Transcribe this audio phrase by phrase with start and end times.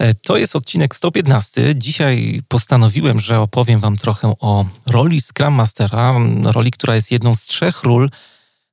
[0.00, 1.74] E, to jest odcinek 115.
[1.76, 7.42] Dzisiaj postanowiłem, że opowiem Wam trochę o roli Scrum Mastera, roli, która jest jedną z
[7.42, 8.10] trzech ról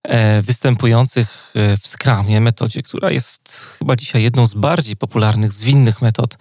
[0.03, 6.01] e, występujących e, w Scrumie, metodzie, która jest chyba dzisiaj jedną z bardziej popularnych, zwinnych
[6.01, 6.37] metod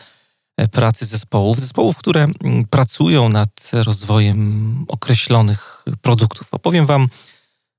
[0.73, 1.60] pracy zespołów.
[1.60, 2.27] Zespołów, które
[2.71, 6.55] pracują nad rozwojem określonych produktów.
[6.55, 7.09] Opowiem Wam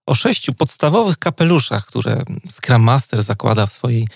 [0.06, 4.08] o sześciu podstawowych kapeluszach, które Scrum Master zakłada w swojej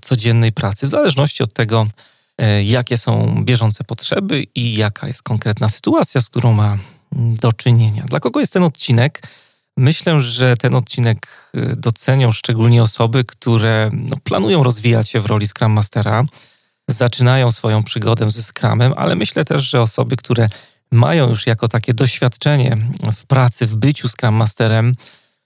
[0.00, 1.86] codziennej pracy, w zależności od tego,
[2.64, 6.78] jakie są bieżące potrzeby i jaka jest konkretna sytuacja, z którą ma
[7.12, 8.04] do czynienia.
[8.04, 9.22] Dla kogo jest ten odcinek?
[9.76, 15.46] Myślę, że ten odcinek e, docenią szczególnie osoby, które no, planują rozwijać się w roli
[15.46, 16.24] Scrum Mastera,
[16.88, 20.48] zaczynają swoją przygodę ze Scrumem, ale myślę też, że osoby, które
[20.92, 22.76] mają już jako takie doświadczenie
[23.16, 24.94] w pracy, w byciu Scrum Masterem,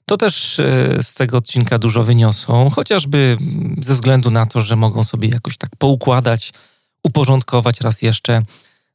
[0.06, 3.36] to też e, z tego odcinka dużo wyniosą, chociażby
[3.80, 6.52] ze względu na to, że mogą sobie jakoś tak poukładać
[7.08, 8.42] uporządkować raz jeszcze,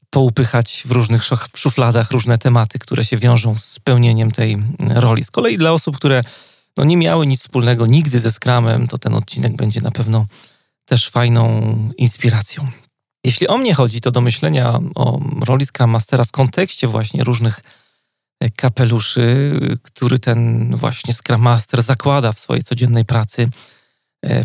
[0.09, 1.23] poupychać w różnych
[1.55, 4.57] szufladach różne tematy, które się wiążą z spełnieniem tej
[4.95, 5.23] roli.
[5.23, 6.21] Z kolei dla osób, które
[6.77, 10.25] no, nie miały nic wspólnego nigdy ze Scrumem, to ten odcinek będzie na pewno
[10.85, 11.45] też fajną
[11.97, 12.67] inspiracją.
[13.23, 17.59] Jeśli o mnie chodzi, to do myślenia o roli Scrum Mastera w kontekście właśnie różnych
[18.55, 19.51] kapeluszy,
[19.83, 23.49] który ten właśnie Scrum Master zakłada w swojej codziennej pracy, E,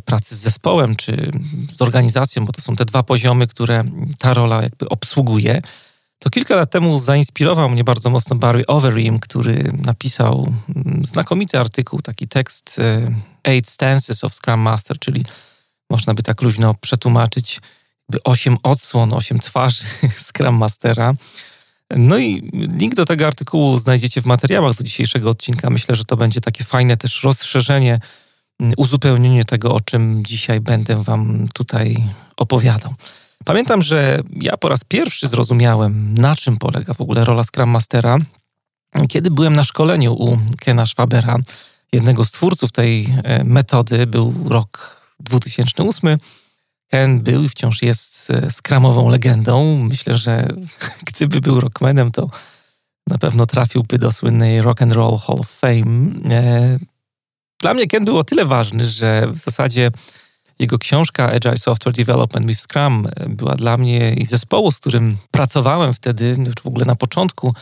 [0.05, 1.31] pracy z zespołem czy
[1.71, 3.85] z organizacją, bo to są te dwa poziomy, które
[4.19, 5.61] ta rola jakby obsługuje.
[6.19, 12.03] To kilka lat temu zainspirował mnie bardzo mocno Barry Overeem, który napisał mm, znakomity artykuł,
[12.03, 15.25] taki tekst e, Eight Stances of Scrum Master, czyli
[15.91, 17.61] można by tak luźno przetłumaczyć
[18.09, 19.85] jakby osiem odsłon, osiem twarzy
[20.29, 21.13] Scrum Mastera.
[21.91, 25.71] No i link do tego artykułu znajdziecie w materiałach do dzisiejszego odcinka.
[25.71, 28.01] Myślę, że to będzie takie fajne też rozszerzenie
[28.77, 31.97] uzupełnienie tego, o czym dzisiaj będę Wam tutaj
[32.37, 32.95] opowiadał.
[33.45, 38.19] Pamiętam, że ja po raz pierwszy zrozumiałem, na czym polega w ogóle rola Scrum Mastera,
[39.09, 41.37] kiedy byłem na szkoleniu u Kena Schwabera,
[41.93, 44.07] jednego z twórców tej e, metody.
[44.07, 46.19] Był rok 2008.
[46.89, 49.79] Ken był i wciąż jest e, skramową legendą.
[49.89, 50.49] Myślę, że
[51.15, 52.31] gdyby był rockmanem, to
[53.07, 56.11] na pewno trafiłby do słynnej Rock and Roll Hall of Fame.
[57.59, 59.91] E, dla mnie Ken był o tyle ważny, że w zasadzie
[60.59, 65.95] jego książka Agile Software Development with Scrum była dla mnie i zespołu, z którym pracowałem
[65.95, 67.55] wtedy, w ogóle na początku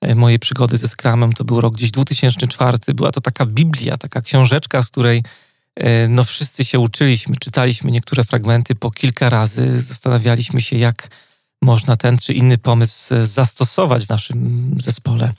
[0.00, 4.20] e, mojej przygody ze Scrumem, to był rok gdzieś 2004, była to taka Biblia, taka
[4.20, 5.22] książeczka, z której
[5.76, 11.08] e, no, wszyscy się uczyliśmy, czytaliśmy niektóre fragmenty po kilka razy, zastanawialiśmy się, jak
[11.62, 15.32] można ten czy inny pomysł zastosować w naszym zespole.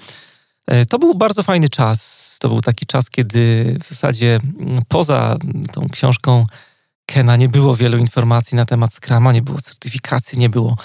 [0.72, 2.38] E, to był bardzo fajny czas.
[2.40, 5.38] To był taki czas, kiedy w zasadzie mm, poza
[5.72, 6.46] tą książką
[7.06, 10.78] Kena nie było wielu informacji na temat Scrama, nie było certyfikacji, nie było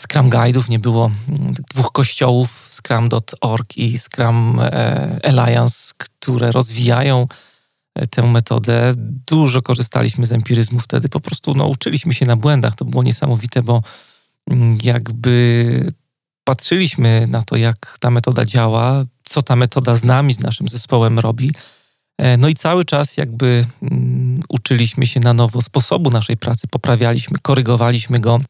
[0.00, 7.26] Scrum Guide'ów, nie było mm, dwóch kościołów, Scrum.org i Scrum e, Alliance, które rozwijają
[7.94, 8.94] e, tę metodę.
[9.26, 12.76] Dużo korzystaliśmy z empiryzmu wtedy, po prostu nauczyliśmy się na błędach.
[12.76, 13.82] To było niesamowite, bo
[14.50, 15.92] mm, jakby
[16.44, 21.18] patrzyliśmy na to, jak ta metoda działa, co ta metoda z nami, z naszym zespołem
[21.18, 21.52] robi.
[22.18, 27.38] E, no i cały czas jakby um, uczyliśmy się na nowo sposobu naszej pracy, poprawialiśmy,
[27.42, 28.40] korygowaliśmy go,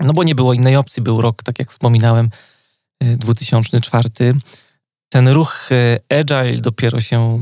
[0.00, 1.02] no bo nie było innej opcji.
[1.02, 2.30] Był rok, tak jak wspominałem,
[3.00, 4.08] 2004.
[4.20, 4.32] E,
[5.08, 7.38] Ten ruch e, Agile dopiero się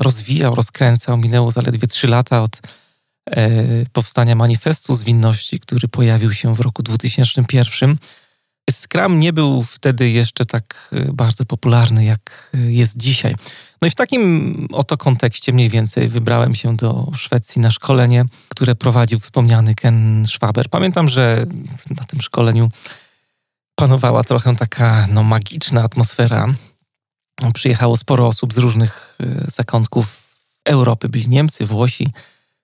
[0.00, 1.16] rozwijał, rozkręcał.
[1.16, 2.60] Minęło zaledwie 3 lata od
[3.92, 7.96] powstania manifestu zwinności, który pojawił się w roku 2001.
[8.72, 13.34] Scrum nie był wtedy jeszcze tak e, bardzo popularny, jak e, jest dzisiaj.
[13.82, 18.74] No i w takim oto kontekście mniej więcej wybrałem się do Szwecji na szkolenie, które
[18.74, 20.68] prowadził wspomniany Ken Schwaber.
[20.68, 21.46] Pamiętam, że
[21.90, 22.70] na tym szkoleniu
[23.74, 26.46] panowała trochę taka no, magiczna atmosfera.
[27.54, 30.34] Przyjechało sporo osób z różnych e, zakątków
[30.64, 31.08] Europy.
[31.08, 32.08] Byli Niemcy, Włosi,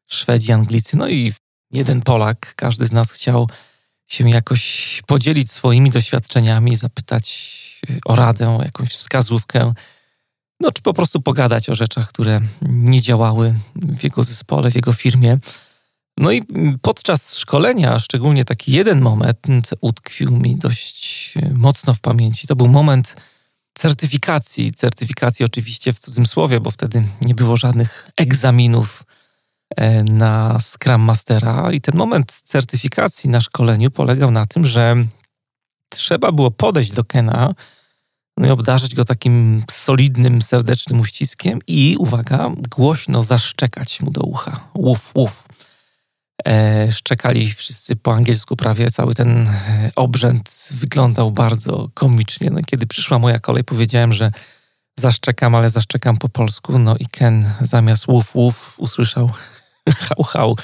[0.06, 1.32] Szwedzi, Anglicy, no i
[1.70, 2.54] jeden Polak.
[2.56, 3.48] Każdy z nas chciał
[4.06, 7.56] się jakoś podzielić swoimi doświadczeniami, zapytać
[7.90, 9.72] y, o radę, o jakąś wskazówkę,
[10.60, 14.92] no czy po prostu pogadać o rzeczach, które nie działały w jego zespole, w jego
[14.92, 15.38] firmie.
[16.18, 16.42] No i
[16.82, 22.46] podczas szkolenia, szczególnie taki jeden moment utkwił mi dość mocno w pamięci.
[22.46, 23.16] To był moment
[23.74, 24.72] certyfikacji.
[24.72, 29.15] Certyfikacji oczywiście w cudzym słowie, bo wtedy nie było żadnych egzaminów e,
[30.04, 31.72] na Scrum Mastera.
[31.72, 34.96] I ten moment certyfikacji na szkoleniu polegał na tym, że
[35.88, 37.54] trzeba było podejść do Kena
[38.38, 44.60] no i obdarzyć go takim solidnym, serdecznym uściskiem i, uwaga, głośno zaszczekać mu do ucha.
[44.74, 45.48] Łuf, łuf.
[46.46, 48.90] E, szczekali wszyscy po angielsku prawie.
[48.90, 52.50] Cały ten e, obrzęd wyglądał bardzo komicznie.
[52.50, 54.30] No, kiedy przyszła moja kolej, powiedziałem, że
[54.98, 56.78] zaszczekam, ale zaszczekam po polsku.
[56.78, 59.30] No i Ken zamiast łuf, łuf usłyszał
[60.08, 60.56] hał, hał.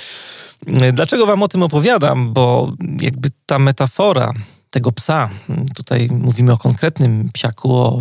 [0.66, 2.32] E, dlaczego wam o tym opowiadam?
[2.32, 4.32] Bo jakby ta metafora
[4.70, 5.28] tego psa,
[5.74, 7.98] tutaj mówimy o konkretnym psiaku, o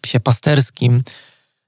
[0.00, 1.02] psie pasterskim,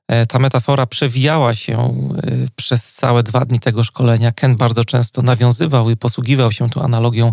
[0.08, 4.32] E, ta metafora przewijała się e, przez całe dwa dni tego szkolenia.
[4.32, 7.31] Ken bardzo często nawiązywał i posługiwał się tą analogią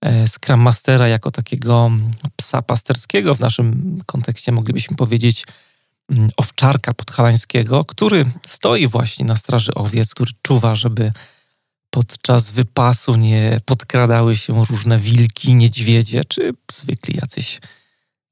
[0.00, 1.90] e, Scrum Mastera jako takiego
[2.36, 3.34] psa pasterskiego.
[3.34, 5.46] W naszym kontekście moglibyśmy powiedzieć
[6.36, 11.12] owczarka podhalańskiego, który stoi właśnie na straży owiec, który czuwa, żeby
[11.90, 17.60] podczas wypasu nie podkradały się różne wilki, niedźwiedzie czy zwykli jacyś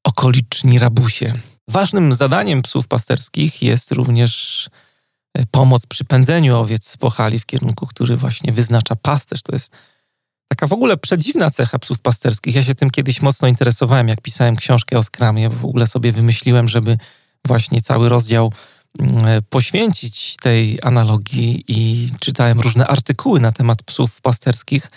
[0.04, 1.32] okoliczni rabusie.
[1.68, 4.68] Ważnym zadaniem psów pasterskich jest również
[5.34, 9.42] e, pomoc przy pędzeniu owiec z pochali w kierunku, który właśnie wyznacza pasterz.
[9.42, 9.72] To jest
[10.48, 12.54] taka w ogóle przedziwna cecha psów pasterskich.
[12.54, 15.50] Ja się tym kiedyś mocno interesowałem, jak pisałem książkę o skramie.
[15.50, 16.98] W ogóle sobie wymyśliłem, żeby
[17.46, 18.52] właśnie cały rozdział
[18.98, 24.90] mm, e, poświęcić tej analogii i czytałem różne artykuły na temat psów pasterskich.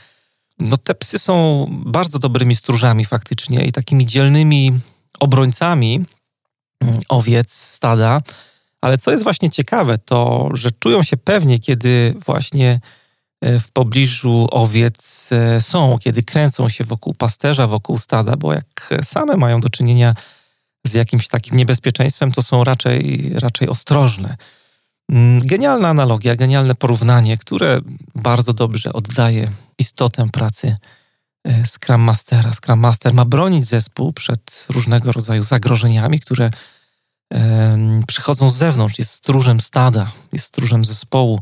[0.60, 4.80] No te psy są bardzo dobrymi stróżami faktycznie i takimi dzielnymi
[5.20, 6.06] obrońcami
[7.10, 8.22] owiec, stada.
[8.82, 12.80] Ale co jest właśnie ciekawe, to że czują się pewnie, kiedy właśnie
[13.42, 18.90] e, w pobliżu owiec e, są, kiedy kręcą się wokół pasterza, wokół stada, bo jak
[19.04, 20.16] same mają do czynienia
[20.94, 24.38] jakimś takim niebezpieczeństwem, to są raczej, raczej ostrożne.
[25.10, 27.82] Mm, genialna analogia, genialne porównanie, które
[28.16, 29.48] bardzo dobrze oddaje
[29.80, 30.76] istotę pracy
[31.44, 32.52] e, Scrum Mastera.
[32.52, 36.52] Scrum Master ma bronić zespół przed różnego rodzaju zagrożeniami, które
[38.08, 41.40] przychodzą z zewnątrz, jest stróżem stada, jest stróżem zespołu,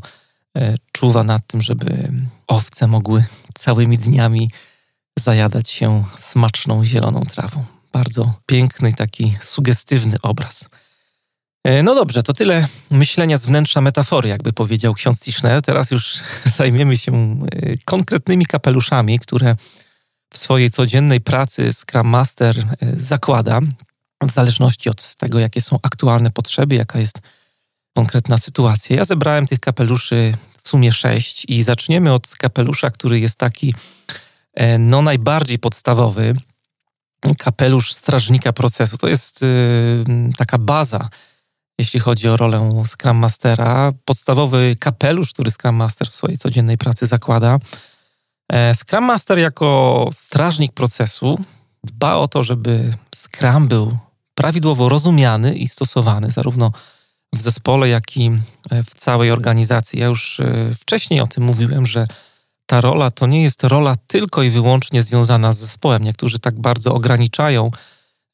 [0.56, 2.12] e, czuwa nad tym, żeby
[2.46, 3.24] owce mogły
[3.54, 4.50] całymi dniami
[5.18, 7.64] zajadać się smaczną zieloną trawą.
[7.92, 10.68] Bardzo piękny, taki sugestywny obraz.
[11.64, 15.62] E, no dobrze, to tyle myślenia z wnętrza metafory, jakby powiedział ksiądz Tischner.
[15.62, 16.14] Teraz już
[16.56, 19.56] zajmiemy się e, konkretnymi kapeluszami, które
[20.32, 22.64] w swojej codziennej pracy Scrum Master
[22.96, 23.60] zakłada
[24.22, 27.20] w zależności od tego, jakie są aktualne potrzeby, jaka jest
[27.96, 28.96] konkretna sytuacja.
[28.96, 33.74] Ja zebrałem tych kapeluszy w sumie sześć i zaczniemy od kapelusza, który jest taki
[34.54, 36.34] e, no najbardziej podstawowy.
[37.38, 38.98] Kapelusz strażnika procesu.
[38.98, 40.04] To jest y,
[40.36, 41.08] taka baza,
[41.78, 43.92] jeśli chodzi o rolę Scrum Mastera.
[44.04, 47.58] Podstawowy kapelusz, który Scrum Master w swojej codziennej pracy zakłada.
[48.52, 51.38] E, Scrum Master jako strażnik procesu
[51.84, 53.98] dba o to, żeby Scrum był
[54.34, 56.72] prawidłowo rozumiany i stosowany zarówno
[57.34, 58.30] w zespole, jak i
[58.70, 60.00] e, w całej organizacji.
[60.00, 62.06] Ja już e, wcześniej o tym mówiłem, że
[62.66, 66.02] ta rola to nie jest rola tylko i wyłącznie związana z zespołem.
[66.02, 67.70] Niektórzy tak bardzo ograniczają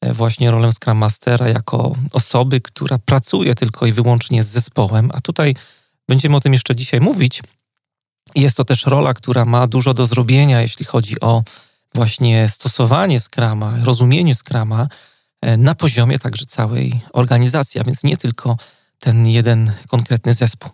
[0.01, 5.21] e, właśnie rolę Scrum Mastera jako osoby, która pracuje tylko i wyłącznie z zespołem, a
[5.21, 5.55] tutaj
[6.07, 7.41] będziemy o tym jeszcze dzisiaj mówić.
[8.35, 11.43] Jest to też rola, która ma dużo do zrobienia, jeśli chodzi o
[11.93, 14.87] właśnie stosowanie Scrama, rozumienie Scrama,
[15.41, 18.57] E, na poziomie także całej organizacji, a więc nie tylko
[18.99, 20.71] ten jeden konkretny zespół.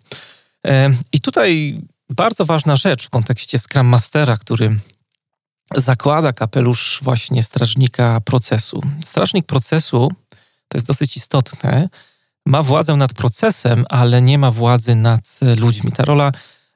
[0.68, 4.80] E, I tutaj bardzo ważna rzecz w kontekście Scrum Mastera, który
[5.76, 8.82] zakłada kapelusz właśnie strażnika procesu.
[9.06, 10.12] Strażnik procesu,
[10.68, 11.90] to jest dosyć istotne,
[12.46, 15.92] ma władzę nad procesem, ale nie ma władzy nad ludźmi.
[15.92, 16.32] Ta rola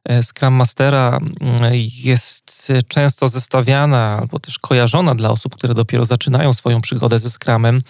[0.09, 1.71] E, Scrum Mastera mm,
[2.03, 7.81] jest często zestawiana albo też kojarzona dla osób, które dopiero zaczynają swoją przygodę ze Scrumem,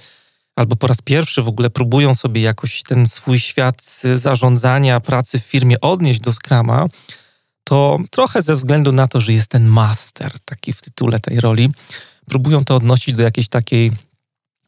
[0.55, 5.43] albo po raz pierwszy w ogóle próbują sobie jakoś ten swój świat zarządzania pracy w
[5.43, 6.85] firmie odnieść do Scruma,
[7.69, 11.69] to trochę ze względu na to, że jest ten master, taki w tytule tej roli,
[12.25, 13.91] próbują to odnosić do jakiejś takiej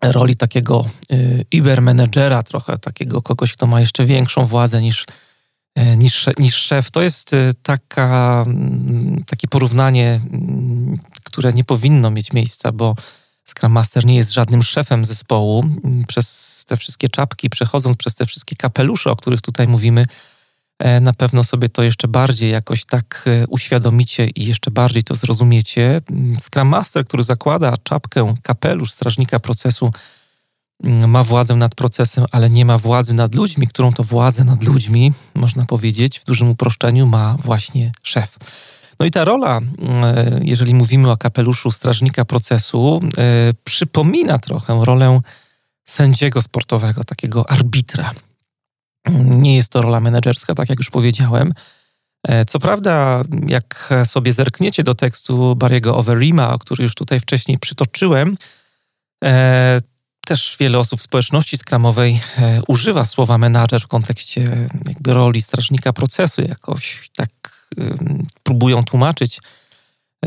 [0.02, 5.06] roli takiego y, Uber-managera, trochę takiego kogoś, kto ma jeszcze większą władzę niż
[5.76, 6.92] E, niż, niż szef.
[6.92, 12.96] To jest e, taka, mm, takie porównanie, mm, które nie powinno mieć miejsca, bo
[13.46, 15.64] Scrum Master nie jest żadnym szefem zespołu.
[15.84, 20.06] Mm, przez te wszystkie czapki, przechodząc przez te wszystkie kapelusze, o których tutaj mówimy,
[21.02, 26.02] na pewno sobie to jeszcze bardziej jakoś tak e, uświadomicie i jeszcze bardziej to zrozumiecie.
[26.12, 29.92] Mm, Scrum Master, który zakłada czapkę, kapelusz strażnika procesu,
[30.84, 34.64] mm, ma władzę nad procesem, ale nie ma władzy nad ludźmi, którą to władzę nad
[34.64, 38.38] ludźmi, można powiedzieć, w dużym uproszczeniu, ma właśnie szef.
[39.00, 39.60] No i ta rola,
[40.04, 43.00] e, jeżeli mówimy o kapeluszu strażnika procesu,
[43.64, 45.22] przypomina trochę rolę
[45.86, 48.12] sędziego sportowego, takiego arbitra.
[49.24, 51.54] Nie jest to rola menedżerska, tak jak już powiedziałem.
[52.28, 58.38] E, co prawda, jak sobie zerkniecie do tekstu Barry'ego Overima, który już tutaj wcześniej przytoczyłem,
[59.24, 59.80] e,
[60.28, 65.94] też wiele osób w społeczności skramowej e, używa słowa menadżer w kontekście jakby roli strażnika
[65.94, 67.30] procesu, jakoś tak
[68.44, 69.40] próbują tłumaczyć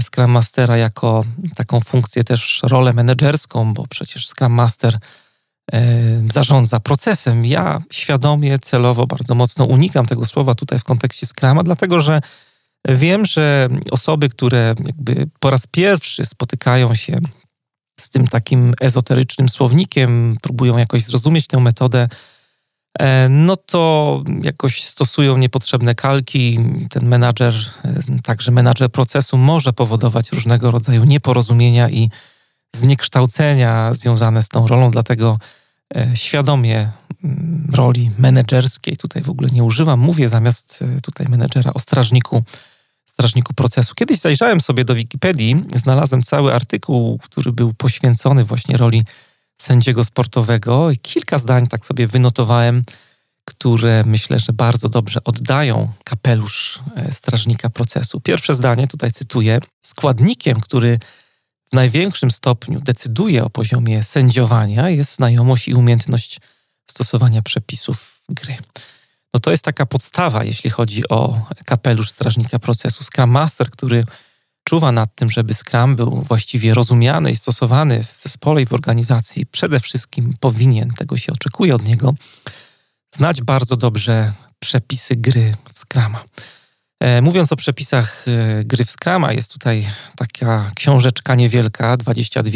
[0.03, 1.25] Scrum Mastera jako
[1.57, 4.99] taką funkcję też rolę menedżerską, bo przecież Scrum Master
[6.33, 7.45] zarządza procesem.
[7.45, 12.21] Ja świadomie, celowo bardzo mocno unikam tego słowa tutaj w kontekście Scrama, dlatego że
[12.89, 17.19] wiem, że osoby, które jakby po raz pierwszy spotykają się
[18.01, 22.09] z tym takim ezoterycznym słownikiem, próbują jakoś zrozumieć tę metodę,
[22.99, 26.59] e, no to jakoś stosują niepotrzebne kalki.
[26.91, 27.55] Ten menadżer,
[27.85, 32.11] e, także menadżer procesu może powodować różnego rodzaju nieporozumienia i
[32.77, 35.39] zniekształcenia związane z tą rolą, dlatego
[35.97, 36.91] e, świadomie
[37.25, 40.01] mm, roli menedżerskiej tutaj w ogóle nie używam.
[40.01, 42.45] Mówię zamiast e, tutaj menedżera o strażniku,
[43.07, 43.95] strażniku procesu.
[43.95, 49.05] Kiedyś zajrzałem sobie do Wikipedii, znalazłem cały artykuł, który był poświęcony właśnie roli
[49.59, 52.85] sędziego sportowego i kilka zdań tak sobie wynotowałem,
[53.45, 58.21] które myślę, że bardzo dobrze oddają kapelusz e, strażnika procesu.
[58.21, 60.99] Pierwsze zdanie, tutaj cytuję, składnikiem, który
[61.75, 66.41] największym stopniu decyduje o poziomie sędziowania, jest znajomość i umiejętność
[66.91, 68.57] stosowania przepisów gry.
[69.35, 73.05] No to jest taka podstawa, jeśli chodzi o kapelusz strażnika procesu.
[73.05, 74.05] Scrum Master, który
[74.65, 79.47] czuwa nad tym, żeby Scrum był właściwie rozumiany i stosowany w zespole i w organizacji,
[79.47, 82.15] przede wszystkim powinien, tego się oczekuje od niego,
[83.15, 86.25] znać bardzo dobrze przepisy gry w Scrama.
[87.01, 89.87] E, mówiąc o przepisach e, gry w Scrama, jest tutaj
[90.17, 92.51] taka książeczka niewielka, 22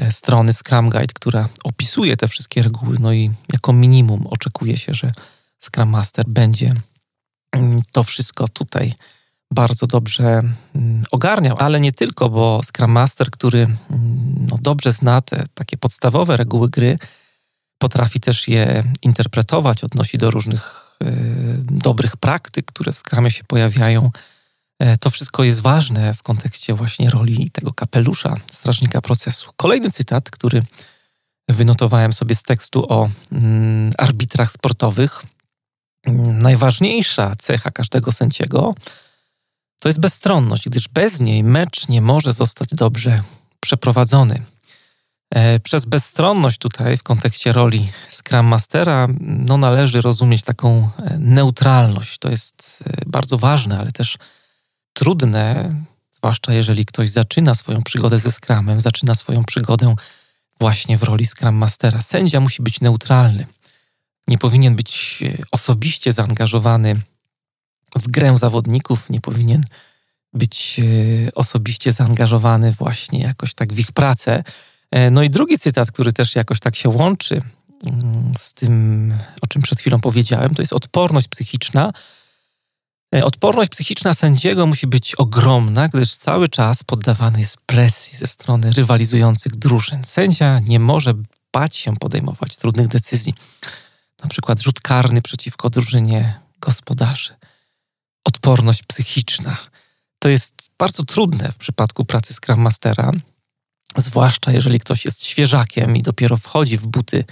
[0.00, 2.96] e, strony Scrum Guide, która opisuje te wszystkie reguły.
[3.00, 5.12] No i jako minimum oczekuje się, że
[5.60, 6.72] Scrum Master będzie
[7.52, 8.92] mm, to wszystko tutaj
[9.50, 10.42] bardzo dobrze
[10.74, 13.76] mm, ogarniał, ale nie tylko, bo Scrum Master, który mm,
[14.50, 16.98] no, dobrze zna te takie podstawowe reguły gry,
[17.78, 24.10] potrafi też je interpretować, odnosi do różnych Y, dobrych praktyk, które w skramie się pojawiają.
[24.78, 29.50] E, to wszystko jest ważne w kontekście właśnie roli tego kapelusza, strażnika procesu.
[29.56, 30.62] Kolejny cytat, który
[31.48, 35.22] wynotowałem sobie z tekstu o mm, arbitrach sportowych.
[36.32, 38.74] Najważniejsza cecha każdego sędziego
[39.80, 43.22] to jest bezstronność, gdyż bez niej mecz nie może zostać dobrze
[43.60, 44.42] przeprowadzony.
[45.34, 52.18] E, przez bezstronność tutaj w kontekście roli Scrum Mastera no należy rozumieć taką e, neutralność.
[52.18, 54.18] To jest e, bardzo ważne, ale też
[54.92, 55.74] trudne,
[56.12, 59.94] zwłaszcza jeżeli ktoś zaczyna swoją przygodę ze Scrumem, zaczyna swoją przygodę
[60.60, 62.02] właśnie w roli Scrum Mastera.
[62.02, 63.46] Sędzia musi być neutralny.
[64.28, 66.96] Nie powinien być osobiście zaangażowany
[67.96, 69.64] w grę zawodników, nie powinien
[70.32, 70.80] być
[71.34, 74.44] osobiście zaangażowany właśnie jakoś tak w ich pracę
[75.10, 77.42] no i drugi cytat, który też jakoś tak się łączy
[77.86, 81.92] mm, z tym, o czym przed chwilą powiedziałem, to jest odporność psychiczna.
[83.14, 88.72] E, odporność psychiczna sędziego musi być ogromna, gdyż cały czas poddawany jest presji ze strony
[88.72, 90.04] rywalizujących drużyn.
[90.04, 91.14] Sędzia nie może
[91.52, 93.34] bać się podejmować trudnych decyzji,
[94.22, 97.34] na przykład rzut karny przeciwko drużynie gospodarzy.
[98.24, 99.56] Odporność psychiczna.
[100.18, 103.12] To jest bardzo trudne w przypadku pracy Scrum Mastera,
[104.00, 107.24] zwłaszcza jeżeli ktoś jest świeżakiem i dopiero wchodzi w buty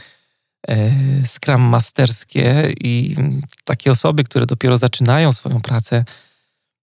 [0.69, 0.91] e,
[1.27, 3.17] Scrum Masterskie i
[3.65, 6.05] takie osoby, które dopiero zaczynają swoją pracę,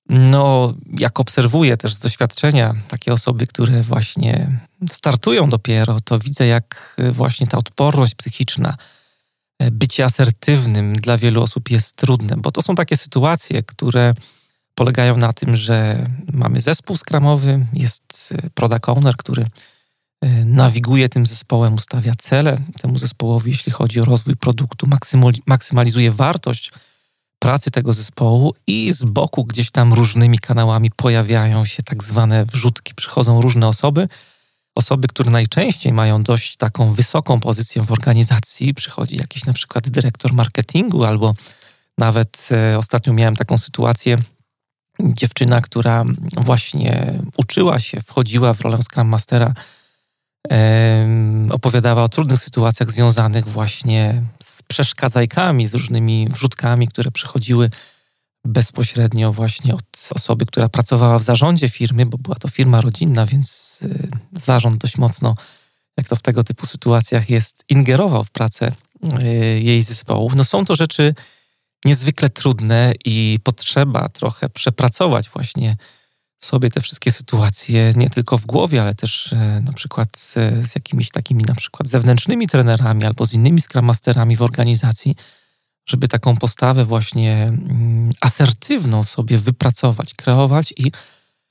[0.10, 4.62] no, jak obserwuję też z doświadczenia takie osoby, które właśnie
[4.92, 8.76] startują dopiero, to widzę, jak właśnie ta odporność psychiczna,
[9.60, 14.14] e, bycie asertywnym dla wielu osób jest trudne, bo to są takie sytuacje, które
[14.76, 19.46] polegają na tym, że mamy zespół skramowy, jest e, product owner, który
[20.46, 24.88] nawiguje tym zespołem, ustawia cele temu zespołowi, jeśli chodzi o rozwój produktu,
[25.48, 26.72] maksymalizuje wartość
[27.40, 32.96] pracy tego zespołu i z boku gdzieś tam różnymi kanałami pojawiają się tak zwane wrzutki.
[32.96, 34.08] Przychodzą różne osoby,
[34.76, 38.74] osoby, które najczęściej mają dość taką wysoką pozycję w organizacji.
[38.74, 41.34] Przychodzi jakiś na przykład dyrektor marketingu albo
[41.98, 44.18] Nawet e, ostatnio miałem taką sytuację,
[45.00, 46.04] dziewczyna, która
[46.38, 49.54] właśnie uczyła się, wchodziła w rolę Scrum Mastera,
[51.52, 57.70] opowiadała o trudnych sytuacjach związanych właśnie z przeszkadzajkami, z różnymi wrzutkami, które przychodziły
[58.46, 63.80] bezpośrednio właśnie od osoby, która pracowała w zarządzie firmy, bo była to firma rodzinna, więc
[63.84, 65.36] y, zarząd dość mocno,
[65.98, 68.72] jak to w tego typu sytuacjach jest, ingerował w pracę
[69.20, 69.24] y,
[69.60, 70.36] jej zespołów.
[70.36, 71.14] No są to rzeczy
[71.86, 75.76] niezwykle trudne i potrzeba trochę przepracować właśnie
[76.46, 80.34] sobie te wszystkie sytuacje, nie tylko w głowie, ale też e, na przykład z,
[80.70, 85.16] z jakimiś takimi na przykład zewnętrznymi trenerami albo z innymi Scrum Masterami w organizacji,
[85.86, 90.92] żeby taką postawę właśnie mm, asertywną sobie wypracować, kreować i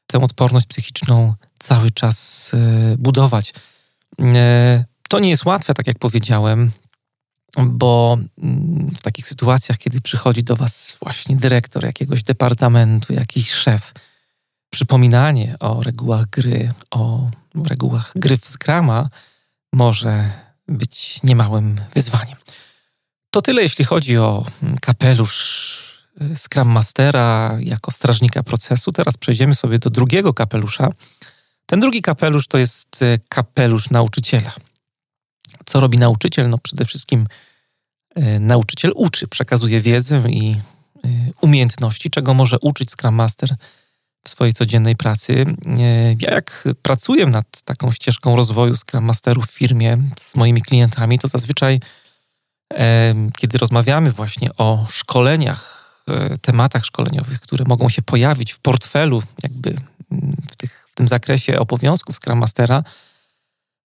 [0.07, 3.55] tę odporność psychiczną cały czas e, budować.
[4.21, 6.71] E, to nie jest łatwe, tak jak powiedziałem,
[7.59, 13.93] bo mm, w takich sytuacjach, kiedy przychodzi do Was właśnie dyrektor jakiegoś departamentu, jakiś szef,
[14.71, 19.09] przypominanie o regułach gry, o regułach gry w Scrama
[19.73, 20.31] może
[20.69, 22.37] być niemałym wyzwaniem.
[23.31, 28.93] To tyle, jeśli chodzi o mm, kapelusz y, Scrum Mastera jako strażnika procesu.
[28.93, 30.89] Teraz przejdziemy sobie do drugiego kapelusza.
[31.67, 34.53] Ten drugi kapelusz to jest y, kapelusz nauczyciela.
[35.65, 36.49] Co robi nauczyciel?
[36.49, 37.27] No przede wszystkim
[38.19, 40.57] y, nauczyciel uczy, przekazuje wiedzę i
[41.41, 43.55] umiejętności, czego może uczyć Scrum Master
[44.25, 45.45] w swojej codziennej pracy.
[46.19, 51.29] Ja jak pracuję nad taką ścieżką rozwoju Scrum Masterów w firmie z moimi klientami, to
[51.29, 51.81] zazwyczaj
[53.37, 59.71] kiedy rozmawiamy właśnie o szkoleniach, e, tematach szkoleniowych, które mogą się pojawić w portfelu, jakby
[59.71, 62.83] mm, w, tych, w tym zakresie obowiązków Scrum Mastera,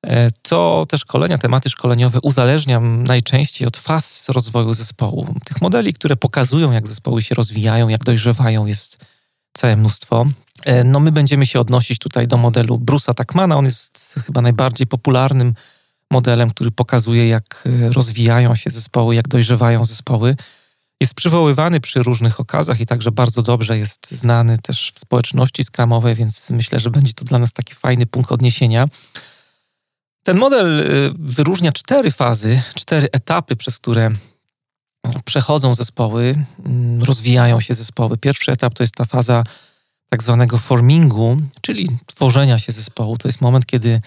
[0.06, 5.36] e, to te szkolenia, tematy szkoleniowe uzależniam najczęściej od faz rozwoju zespołu.
[5.46, 8.98] Tych modeli, które pokazują, jak zespoły się rozwijają, jak dojrzewają, jest
[9.58, 10.26] całe mnóstwo.
[10.66, 13.58] E, no my będziemy się odnosić tutaj do modelu Bruce'a Tuckmana.
[13.58, 15.54] On jest chyba najbardziej popularnym
[16.12, 20.36] modelem, który pokazuje, jak e, rozwijają się zespoły, jak dojrzewają zespoły.
[21.02, 26.16] Jest przywoływany przy różnych okazjach i także bardzo dobrze jest znany też w społeczności skramowej,
[26.16, 28.86] więc myślę, że będzie to dla nas taki fajny punkt odniesienia.
[30.24, 30.84] Ten model e,
[31.20, 34.10] wyróżnia cztery fazy, cztery etapy, przez które
[35.26, 38.18] przechodzą zespoły, mm, rozwijają się zespoły.
[38.18, 39.44] Pierwszy etap to jest ta faza
[40.10, 43.18] tak zwanego formingu, czyli tworzenia się zespołu.
[43.18, 44.02] To jest moment, kiedy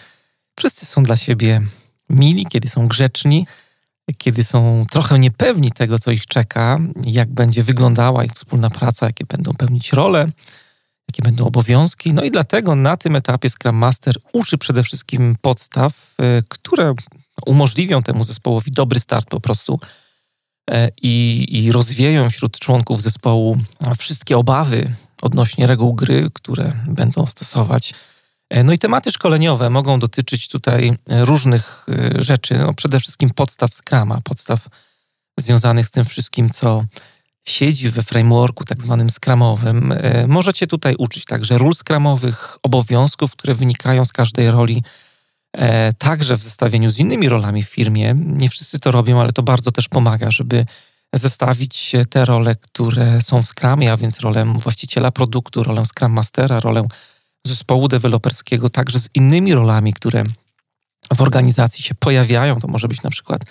[0.59, 1.61] wszyscy są dla siebie
[2.11, 3.47] mili, kiedy są grzeczni,
[4.19, 9.25] kiedy są trochę niepewni tego, co ich czeka, jak będzie wyglądała ich wspólna praca, jakie
[9.25, 10.29] będą pełnić role,
[11.09, 12.15] jakie będą obowiązki.
[12.15, 16.95] No i dlatego na tym etapie Scrum Master uczy przede wszystkim podstaw, e, które
[17.47, 19.81] umożliwią temu zespołowi dobry start po prostu
[21.03, 23.57] i, i rozwieją wśród członków zespołu
[23.99, 27.95] wszystkie obawy odnośnie reguł gry, które będą stosować.
[28.51, 33.31] E, no i tematy szkoleniowe mogą dotyczyć tutaj e, różnych e, rzeczy, no przede wszystkim
[33.31, 34.67] podstaw Scrama, podstaw
[35.39, 36.85] związanych z tym wszystkim, co
[37.47, 39.95] siedzi we frameworku tak zwanym Scrumowym.
[40.27, 44.83] Możecie tutaj uczyć także ról Scrumowych, obowiązków, które wynikają z każdej roli,
[45.99, 48.15] także w zestawieniu z innymi rolami w firmie.
[48.19, 50.65] Nie wszyscy to robią, ale to bardzo też pomaga, żeby
[51.15, 56.61] zestawić te role, które są w Scrumie, a więc rolę właściciela produktu, rolę Scrum Mastera,
[56.61, 56.87] rolę
[57.47, 60.25] zespołu deweloperskiego także z innymi rolami, które
[61.15, 62.57] w organizacji się pojawiają.
[62.57, 63.43] To może być na przykład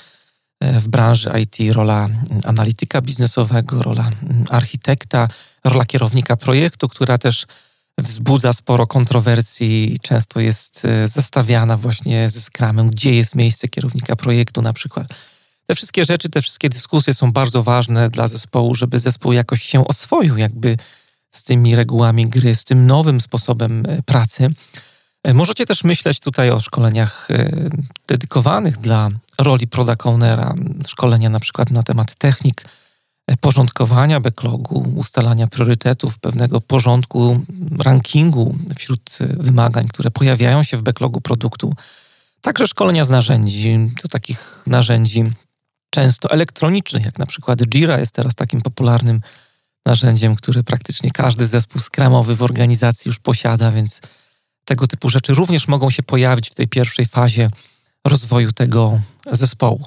[0.60, 2.08] e, w branży IT rola
[2.46, 4.10] analityka biznesowego, rola
[4.50, 5.28] architekta,
[5.64, 7.46] rola kierownika projektu, która też
[7.98, 14.16] wzbudza sporo kontrowersji i często jest e, zestawiana właśnie ze skramem, gdzie jest miejsce kierownika
[14.16, 15.08] projektu na przykład.
[15.66, 19.88] Te wszystkie rzeczy, te wszystkie dyskusje są bardzo ważne dla zespołu, żeby zespół jakoś się
[19.88, 20.78] oswoił, jakby
[21.30, 24.50] z tymi regułami gry, z tym nowym sposobem e, pracy.
[25.24, 27.28] E, możecie też myśleć tutaj o szkoleniach
[28.08, 30.56] dedykowanych dla roli product ownera,
[30.88, 32.64] szkolenia na przykład na temat technik
[33.36, 37.46] porządkowania backlogu, ustalania priorytetów, pewnego porządku,
[37.80, 41.74] rankingu wśród wymagań, które pojawiają się w backlogu produktu.
[42.42, 45.24] Także szkolenia z narzędzi, do takich narzędzi
[45.90, 49.22] często elektronicznych, jak na przykład Jira jest teraz takim popularnym
[49.86, 54.02] narzędziem, które praktycznie każdy zespół skramowy w organizacji już posiada, więc
[54.66, 57.50] tego typu rzeczy również mogą się pojawić w tej pierwszej fazie
[58.06, 59.00] rozwoju tego
[59.32, 59.86] zespołu.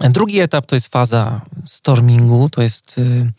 [0.00, 3.30] Drugi etap to jest faza stormingu, to jest y,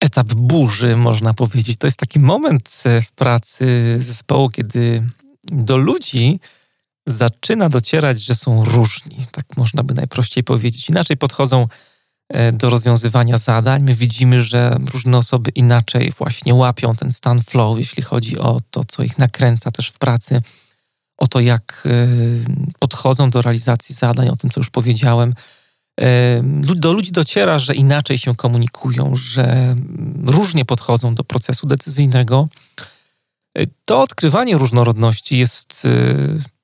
[0.00, 1.78] etap burzy, można powiedzieć.
[1.78, 5.02] To jest taki moment y, w pracy zespołu, kiedy
[5.42, 6.40] do ludzi
[7.06, 9.26] zaczyna docierać, że są różni.
[9.30, 10.88] Tak można by najprościej powiedzieć.
[10.90, 11.66] Inaczej podchodzą
[12.28, 13.82] e, do rozwiązywania zadań.
[13.82, 18.84] My widzimy, że różne osoby inaczej właśnie łapią ten stan flow, jeśli chodzi o to,
[18.84, 20.42] co ich nakręca też w pracy,
[21.16, 22.06] o to, jak e,
[22.78, 25.34] podchodzą do realizacji zadań, o tym, co już powiedziałem.
[26.00, 26.42] E,
[26.76, 29.76] do ludzi dociera, że inaczej się komunikują, że
[30.24, 32.48] różnie podchodzą do procesu decyzyjnego.
[33.84, 35.88] To odkrywanie różnorodności jest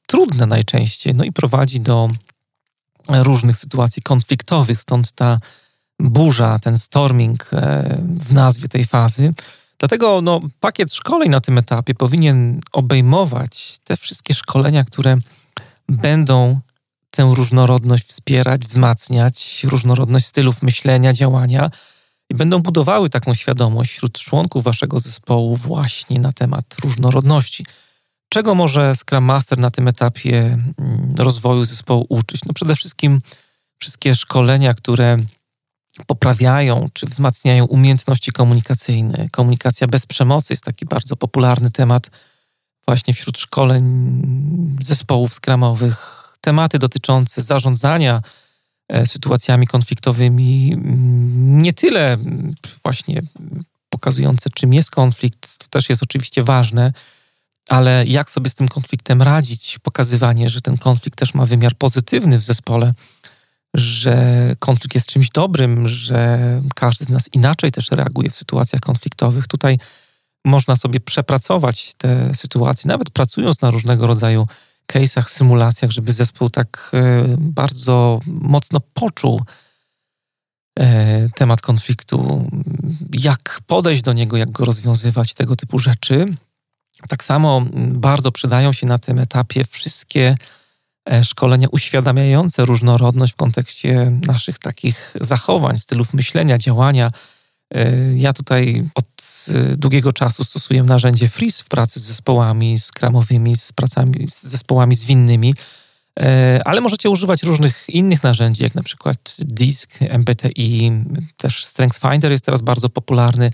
[0.07, 2.09] trudne najczęściej, no i prowadzi do
[3.09, 5.39] różnych sytuacji konfliktowych, stąd ta
[6.01, 9.33] burza, ten storming e, w nazwie tej fazy.
[9.81, 15.17] Dlatego no, pakiet szkoleń na tym etapie powinien obejmować te wszystkie szkolenia, które
[15.89, 16.61] będą
[17.11, 21.71] tę różnorodność wspierać, wzmacniać, różnorodność stylów myślenia, działania
[22.31, 27.65] i będą budowały taką świadomość wśród członków waszego zespołu właśnie na temat różnorodności.
[28.29, 32.41] Czego może Scrum Master na tym etapie mm, rozwoju zespołu uczyć?
[32.47, 33.21] No przede wszystkim
[33.79, 35.17] wszystkie szkolenia, które
[36.07, 39.29] poprawiają czy wzmacniają umiejętności komunikacyjne.
[39.33, 42.11] Komunikacja bez przemocy jest taki bardzo popularny temat
[42.87, 43.83] właśnie wśród szkoleń
[44.81, 46.21] zespołów skramowych.
[46.41, 48.23] Tematy dotyczące zarządzania
[48.89, 52.19] e, sytuacjami konfliktowymi, mm, nie tyle
[52.85, 53.23] właśnie
[53.89, 56.93] pokazujące, czym jest konflikt, to też jest oczywiście ważne,
[57.69, 62.39] ale jak sobie z tym konfliktem radzić, pokazywanie, że ten konflikt też ma wymiar pozytywny
[62.39, 62.95] w zespole,
[63.75, 66.39] że konflikt jest czymś dobrym, że
[66.75, 69.47] każdy z nas inaczej też reaguje w sytuacjach konfliktowych.
[69.47, 69.79] Tutaj
[70.45, 74.47] można sobie przepracować te sytuacje, nawet pracując na różnego rodzaju
[74.93, 79.43] case'ach, symulacjach, żeby zespół tak e, bardzo mocno poczuł
[80.79, 82.49] e, temat konfliktu,
[83.13, 86.27] jak podejść do niego, jak go rozwiązywać, tego typu rzeczy.
[87.09, 90.37] Tak samo bardzo przydają się na tym etapie wszystkie
[91.23, 97.11] szkolenia uświadamiające różnorodność w kontekście naszych takich zachowań, stylów myślenia, działania.
[97.75, 99.07] E, ja tutaj od
[99.49, 104.95] e, długiego czasu stosuję narzędzie Freeze w pracy z zespołami skramowymi, z pracami, z zespołami
[104.95, 105.55] zwinnymi,
[106.65, 110.93] ale możecie używać różnych innych narzędzi, jak na przykład DISC, MBTI,
[111.37, 113.51] też StrengthsFinder jest teraz bardzo popularny.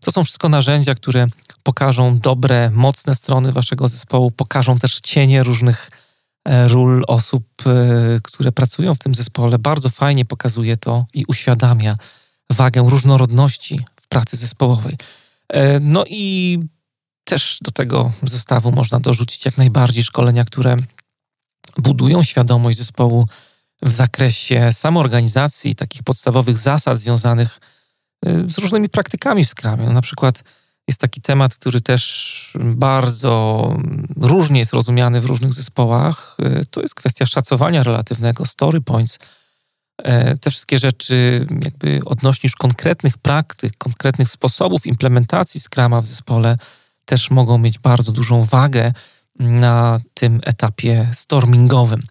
[0.00, 1.26] To są wszystko narzędzia, które
[1.62, 6.09] pokażą dobre, mocne strony waszego zespołu, pokażą też cienie różnych e,
[6.50, 9.58] ról osób, e, które pracują w tym zespole.
[9.58, 11.96] Bardzo fajnie pokazuje to i uświadamia
[12.50, 14.96] wagę różnorodności w pracy zespołowej.
[15.48, 16.58] E, no i
[17.24, 20.76] też do tego zestawu można dorzucić jak najbardziej szkolenia, które
[21.78, 23.26] budują świadomość zespołu
[23.82, 27.60] w zakresie samoorganizacji, takich podstawowych zasad związanych
[28.24, 29.84] z różnymi praktykami w Scrumie.
[29.86, 30.42] No, na przykład
[30.90, 33.74] jest taki temat, który też bardzo
[34.16, 36.36] różnie jest rozumiany w różnych zespołach.
[36.70, 39.18] To jest kwestia szacowania relatywnego, story points.
[40.02, 46.56] E, te wszystkie rzeczy jakby odnośnie już konkretnych praktyk, konkretnych sposobów implementacji Scrama w zespole
[47.04, 48.92] też mogą mieć bardzo dużą wagę
[49.38, 52.02] na tym etapie stormingowym.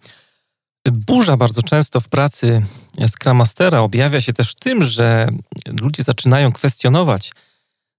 [0.92, 2.66] Burza bardzo często w pracy
[3.08, 3.42] Scrum
[3.78, 5.28] objawia się też tym, że
[5.66, 7.49] ludzie zaczynają kwestionować E,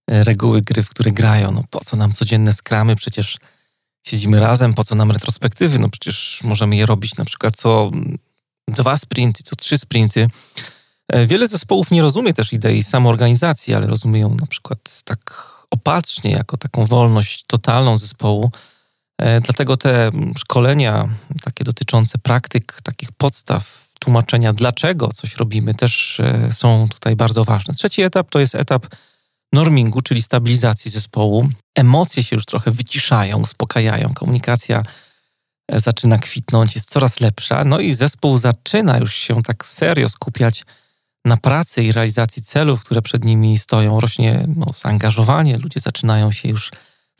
[0.07, 1.51] reguły gry, w które grają.
[1.51, 2.95] No po co nam codzienne skramy?
[2.95, 3.37] Przecież
[4.03, 5.79] siedzimy razem, po co nam retrospektywy?
[5.79, 7.91] No przecież możemy je robić na przykład co
[8.67, 10.29] dwa sprinty, co trzy sprinty.
[11.07, 16.31] E, wiele zespołów nie rozumie też idei samoorganizacji, ale rozumie ją na przykład tak opatrznie,
[16.31, 18.51] jako taką wolność totalną zespołu.
[19.17, 21.09] E, dlatego te szkolenia
[21.43, 27.73] takie dotyczące praktyk, takich podstaw, tłumaczenia, dlaczego coś robimy, też są tutaj bardzo ważne.
[27.73, 28.87] Trzeci etap to jest etap
[29.53, 31.49] normingu, czyli stabilizacji zespołu.
[31.75, 34.83] Emocje się już trochę wyciszają, uspokajają, komunikacja
[35.67, 40.63] e, zaczyna kwitnąć, jest coraz lepsza, no i zespół zaczyna już się tak serio skupiać
[41.25, 43.99] na pracy i realizacji celów, które przed nimi stoją.
[43.99, 46.71] Rośnie no, zaangażowanie, ludzie zaczynają się już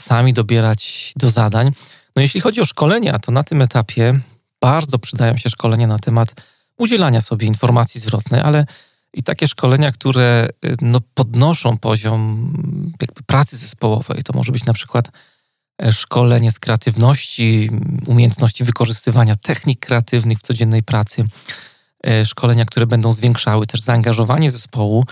[0.01, 1.71] sami dobierać do zadań.
[2.15, 4.19] No jeśli chodzi o szkolenia, to na tym etapie
[4.61, 6.33] bardzo przydają się szkolenia na temat
[6.77, 8.65] udzielania sobie informacji zwrotnej, ale
[9.13, 12.53] i takie szkolenia, które y, no, podnoszą poziom
[13.01, 14.23] jakby pracy zespołowej.
[14.23, 15.11] To może być na przykład
[15.83, 17.69] e, szkolenie z kreatywności,
[18.07, 21.25] umiejętności wykorzystywania technik kreatywnych w codziennej pracy,
[22.07, 25.05] e, szkolenia, które będą zwiększały też zaangażowanie zespołu.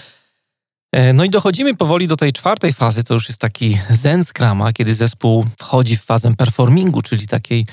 [0.91, 4.71] E, no i dochodzimy powoli do tej czwartej fazy, to już jest taki zen scrama,
[4.71, 7.65] kiedy zespół wchodzi w fazę performingu, czyli takiej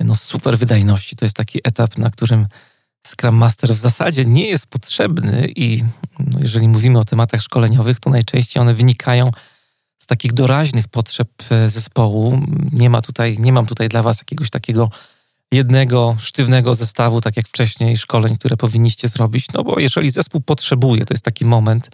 [0.00, 1.16] no, super wydajności.
[1.16, 2.46] To jest taki etap, na którym
[3.08, 5.82] Scrum Master w zasadzie nie jest potrzebny i
[6.18, 9.30] no, jeżeli mówimy o tematach szkoleniowych, to najczęściej one wynikają
[9.98, 12.40] z takich doraźnych potrzeb e, zespołu.
[12.72, 14.90] Nie ma tutaj, nie mam tutaj dla Was jakiegoś takiego
[15.52, 19.46] jednego sztywnego zestawu, tak jak wcześniej, szkoleń, które powinniście zrobić.
[19.54, 21.90] No bo jeżeli zespół potrzebuje, to jest taki moment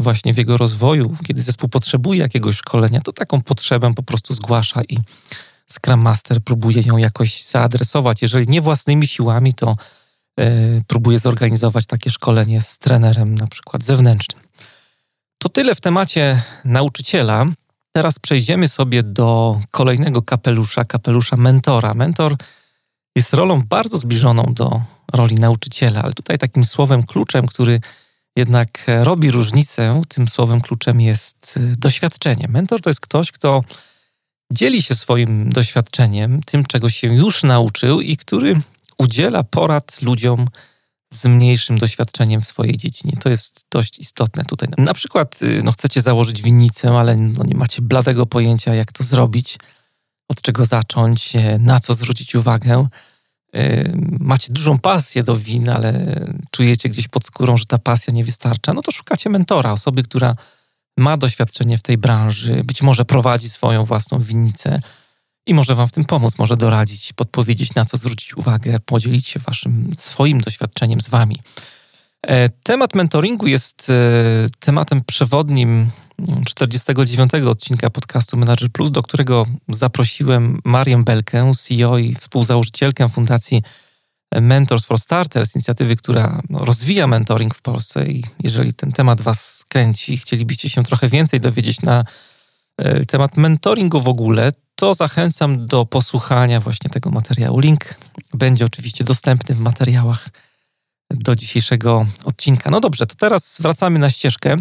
[0.00, 4.82] właśnie w jego rozwoju, kiedy zespół potrzebuje jakiegoś szkolenia, to taką potrzebę po prostu zgłasza
[4.88, 4.98] i
[5.68, 8.22] Scrum Master próbuje ją jakoś zaadresować.
[8.22, 9.74] Jeżeli nie własnymi siłami, to
[10.38, 14.42] yy, próbuje zorganizować takie szkolenie z trenerem, na przykład zewnętrznym.
[15.38, 17.46] To tyle w temacie nauczyciela.
[17.92, 21.94] Teraz przejdziemy sobie do kolejnego kapelusza, kapelusza mentora.
[21.94, 22.36] Mentor
[23.16, 24.80] jest rolą bardzo zbliżoną do
[25.12, 27.80] roli nauczyciela, ale tutaj takim słowem kluczem, który
[28.36, 32.46] jednak robi różnicę, tym słowem kluczem jest y, doświadczenie.
[32.48, 33.64] Mentor to jest ktoś, kto
[34.52, 38.60] dzieli się swoim doświadczeniem, tym, czego się już nauczył i który
[38.98, 40.46] udziela porad ludziom
[41.12, 43.12] z mniejszym doświadczeniem w swojej dziedzinie.
[43.20, 44.68] To jest dość istotne tutaj.
[44.78, 49.04] Na przykład y, no, chcecie założyć winnicę, ale no, nie macie bladego pojęcia, jak to
[49.04, 49.58] zrobić,
[50.28, 52.86] od czego zacząć, e, na co zwrócić uwagę.
[53.54, 58.24] E, macie dużą pasję do win, ale czujecie gdzieś pod skórą, że ta pasja nie
[58.24, 60.34] wystarcza, no to szukacie mentora, osoby, która
[60.98, 64.80] ma doświadczenie w tej branży, być może prowadzi swoją własną winnicę
[65.48, 69.40] i może Wam w tym pomóc, może doradzić, podpowiedzieć, na co zwrócić uwagę, podzielić się
[69.40, 71.36] Waszym swoim doświadczeniem z Wami.
[72.26, 73.94] E, temat mentoringu jest e,
[74.58, 75.90] tematem przewodnim
[76.46, 83.62] 49 odcinka podcastu Manager Plus, do którego zaprosiłem Marię Belkę, CEO i współzałożycielkę Fundacji
[84.40, 88.06] Mentors for Starters, inicjatywy, która rozwija mentoring w Polsce.
[88.06, 92.04] I jeżeli ten temat Was skręci, chcielibyście się trochę więcej dowiedzieć na
[92.78, 97.60] e, temat mentoringu w ogóle, to zachęcam do posłuchania właśnie tego materiału.
[97.60, 97.94] Link
[98.34, 100.28] będzie oczywiście dostępny w materiałach
[101.10, 102.70] do dzisiejszego odcinka.
[102.70, 104.56] No dobrze, to teraz wracamy na ścieżkę.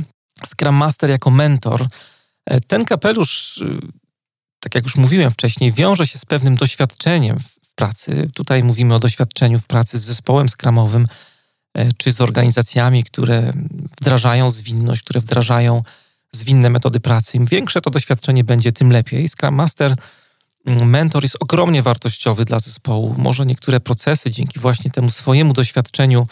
[0.45, 1.87] Scrum Master jako mentor.
[2.45, 3.79] E, ten kapelusz, y,
[4.59, 8.29] tak jak już mówiłem wcześniej, wiąże się z pewnym doświadczeniem w pracy.
[8.35, 11.07] Tutaj mówimy o doświadczeniu w pracy z zespołem skramowym,
[11.73, 13.53] e, czy z organizacjami, które
[14.01, 15.81] wdrażają zwinność, które wdrażają
[16.37, 17.37] zwinne metody pracy.
[17.37, 19.29] Im większe to doświadczenie będzie, tym lepiej.
[19.29, 19.95] Scrum Master,
[20.65, 23.15] mm, mentor jest ogromnie wartościowy dla zespołu.
[23.17, 26.27] Może niektóre procesy dzięki właśnie temu swojemu doświadczeniu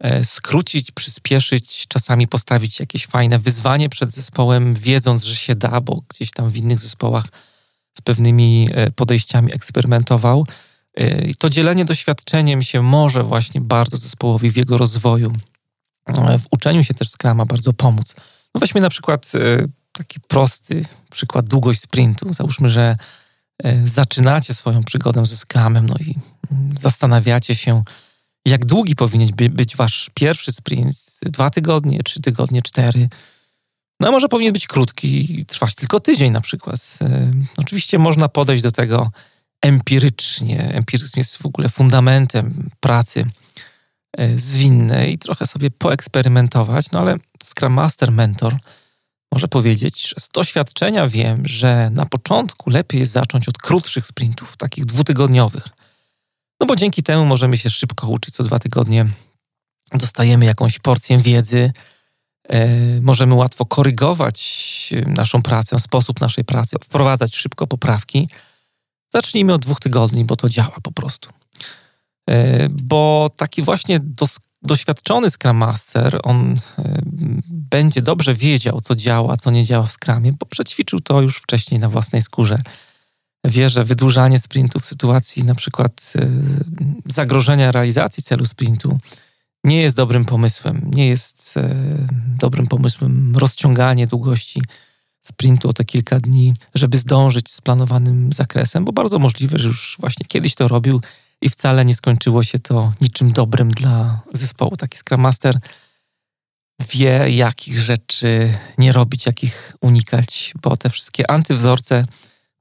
[0.00, 6.02] e, skrócić, przyspieszyć, czasami postawić jakieś fajne wyzwanie przed zespołem, wiedząc, że się da, bo
[6.08, 7.24] gdzieś tam w innych zespołach
[7.98, 10.46] z pewnymi e, podejściami eksperymentował.
[10.96, 15.32] E, I to dzielenie doświadczeniem się może właśnie bardzo zespołowi w jego rozwoju,
[16.38, 18.14] w uczeniu się też Scrama bardzo pomóc.
[18.54, 22.32] No weźmy na przykład e, taki prosty przykład długość sprintu.
[22.32, 22.96] Załóżmy, że
[23.64, 26.14] e, zaczynacie swoją przygodę ze Scrumem, no i
[26.52, 27.82] mm, zastanawiacie się,
[28.46, 30.96] jak długi powinien być wasz pierwszy sprint?
[31.22, 33.08] Dwa tygodnie, trzy tygodnie, cztery?
[34.00, 36.98] No a może powinien być krótki i trwać tylko tydzień na przykład.
[37.02, 39.10] E, oczywiście można podejść do tego
[39.62, 40.58] empirycznie.
[40.74, 43.24] Empiryzm jest w ogóle fundamentem pracy
[44.18, 48.56] E, zwinne i trochę sobie poeksperymentować, no ale Scrum Master Mentor
[49.32, 54.56] może powiedzieć, że z doświadczenia wiem, że na początku lepiej jest zacząć od krótszych sprintów,
[54.56, 55.68] takich dwutygodniowych.
[56.60, 59.06] No bo dzięki temu możemy się szybko uczyć co dwa tygodnie,
[59.94, 61.72] dostajemy jakąś porcję wiedzy,
[62.48, 62.66] e,
[63.00, 68.28] możemy łatwo korygować naszą pracę, sposób naszej pracy, wprowadzać szybko poprawki.
[69.12, 71.41] Zacznijmy od dwóch tygodni, bo to działa po prostu.
[72.30, 77.02] E, bo taki właśnie dos doświadczony Scrum Master, on e,
[77.48, 81.80] będzie dobrze wiedział, co działa, co nie działa w Scrumie, bo przećwiczył to już wcześniej
[81.80, 82.58] na własnej skórze.
[83.44, 86.28] Wie, że wydłużanie sprintu w sytuacji na przykład e,
[87.06, 88.98] zagrożenia realizacji celu sprintu
[89.64, 90.90] nie jest dobrym pomysłem.
[90.94, 91.54] Nie jest
[92.38, 94.62] dobrym pomysłem rozciąganie długości
[95.22, 99.96] sprintu o te kilka dni, żeby zdążyć z planowanym zakresem, bo bardzo możliwe, że już
[100.00, 101.00] właśnie kiedyś to robił
[101.42, 104.76] i wcale nie skończyło się to niczym dobrym dla zespołu.
[104.76, 105.58] Taki Scrum Master
[106.90, 112.04] wie, jakich rzeczy nie robić, jakich unikać, bo te wszystkie antywzorce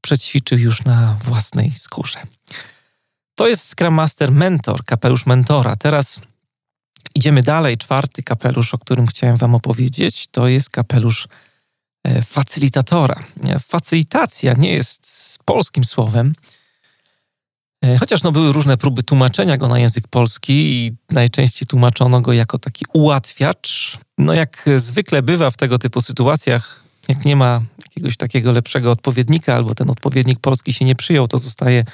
[0.01, 2.19] przećwiczył już na własnej skórze.
[3.35, 5.75] To jest Scrum Master Mentor, kapelusz mentora.
[5.75, 6.19] Teraz
[7.15, 7.77] idziemy dalej.
[7.77, 11.27] Czwarty kapelusz, o którym chciałem Wam opowiedzieć, to jest kapelusz
[12.03, 13.23] e, facylitatora.
[13.59, 16.60] Facylitacja nie jest polskim słowem, E,
[17.99, 22.59] chociaż no, były różne próby tłumaczenia go na język polski i najczęściej tłumaczono go jako
[22.59, 23.97] taki ułatwiacz.
[24.17, 29.55] No jak zwykle bywa w tego typu sytuacjach, jak nie ma jakiegoś takiego lepszego odpowiednika
[29.55, 31.85] albo ten odpowiednik polski się nie przyjął, to zostaje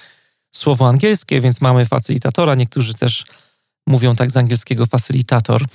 [0.51, 2.55] słowo angielskie, więc mamy facylitatora.
[2.55, 3.23] Niektórzy też
[3.87, 5.65] mówią tak z angielskiego facylitator.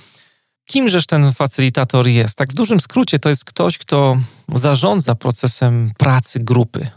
[0.69, 2.35] Kimżeż ten facylitator jest?
[2.35, 4.17] Tak w dużym skrócie to jest ktoś, kto
[4.55, 6.87] zarządza procesem pracy grupy.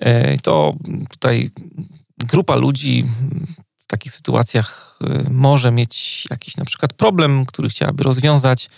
[0.00, 0.74] E, to
[1.10, 1.50] tutaj
[2.24, 3.04] grupa ludzi
[3.84, 8.68] w takich sytuacjach y, może mieć jakiś na przykład problem, który chciałaby rozwiązać.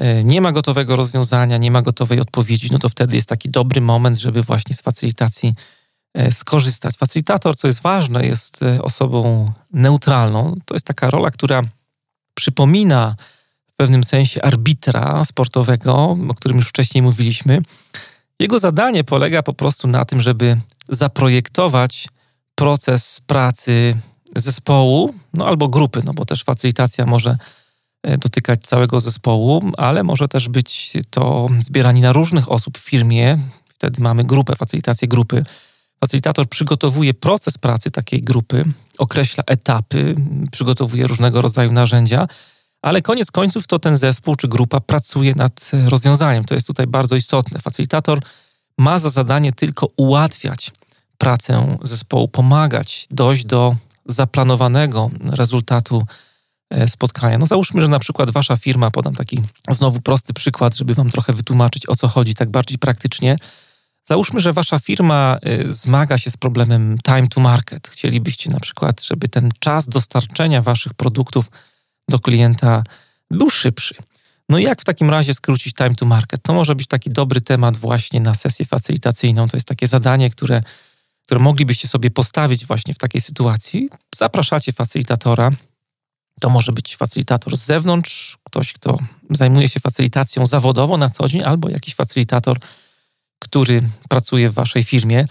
[0.00, 3.80] Y, nie ma gotowego rozwiązania, nie ma gotowej odpowiedzi, no to wtedy jest taki dobry
[3.80, 5.54] moment, żeby właśnie z facylitacji
[6.18, 6.96] y, skorzystać.
[6.96, 10.54] Facylitator, co jest ważne, jest osobą neutralną.
[10.64, 11.62] To jest taka rola, która
[12.34, 13.16] przypomina
[13.66, 17.62] w pewnym sensie arbitra sportowego, o którym już wcześniej mówiliśmy.
[18.40, 20.56] Jego zadanie polega po prostu na tym, żeby
[20.88, 22.08] zaprojektować
[22.56, 23.96] proces pracy
[24.36, 27.36] zespołu, no albo grupy, no bo też facylitacja może
[28.02, 33.38] e, dotykać całego zespołu, ale może też być to zbieranina różnych osób w firmie.
[33.68, 35.44] Wtedy mamy grupę, facylitację grupy.
[36.00, 38.64] Facylitator przygotowuje proces pracy takiej grupy,
[38.98, 40.14] określa etapy,
[40.52, 42.28] przygotowuje różnego rodzaju narzędzia,
[42.82, 46.44] ale koniec końców to ten zespół czy grupa pracuje nad rozwiązaniem.
[46.44, 47.60] To jest tutaj bardzo istotne.
[47.60, 48.20] Facylitator
[48.78, 50.72] ma za zadanie tylko ułatwiać
[51.18, 53.76] pracę zespołu, pomagać dojść do
[54.06, 56.06] zaplanowanego rezultatu
[56.70, 57.38] e, spotkania.
[57.38, 61.32] No załóżmy, że na przykład wasza firma, podam taki znowu prosty przykład, żeby wam trochę
[61.32, 63.36] wytłumaczyć o co chodzi tak bardziej praktycznie.
[64.04, 67.88] Załóżmy, że wasza firma e, zmaga się z problemem time to market.
[67.88, 71.50] Chcielibyście na przykład, żeby ten czas dostarczenia waszych produktów
[72.08, 72.82] do klienta
[73.30, 73.94] był szybszy.
[74.48, 76.42] No i jak w takim razie skrócić time to market?
[76.42, 79.48] To może być taki dobry temat właśnie na sesję facylitacyjną.
[79.48, 80.62] To jest takie zadanie, które,
[81.26, 83.88] które moglibyście sobie postawić właśnie w takiej sytuacji.
[84.16, 85.50] Zapraszacie facylitatora.
[86.40, 88.98] To może być facylitator z zewnątrz, ktoś, kto
[89.30, 92.58] zajmuje się facylitacją zawodowo na co dzień, albo jakiś facylitator,
[93.38, 95.24] który pracuje w waszej firmie.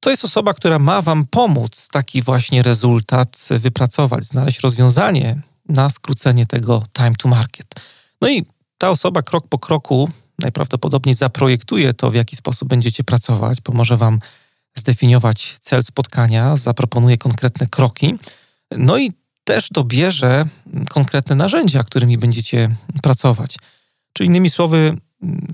[0.00, 6.46] To jest osoba, która ma wam pomóc taki właśnie rezultat wypracować, znaleźć rozwiązanie na skrócenie
[6.46, 7.74] tego time to market.
[8.20, 8.44] No i
[8.78, 14.18] ta osoba krok po kroku najprawdopodobniej zaprojektuje to, w jaki sposób będziecie pracować, pomoże Wam
[14.74, 18.14] zdefiniować cel spotkania, zaproponuje konkretne kroki,
[18.70, 19.10] no i
[19.44, 20.44] też dobierze
[20.88, 22.68] konkretne narzędzia, którymi będziecie
[23.02, 23.56] pracować.
[24.12, 24.96] Czyli innymi słowy,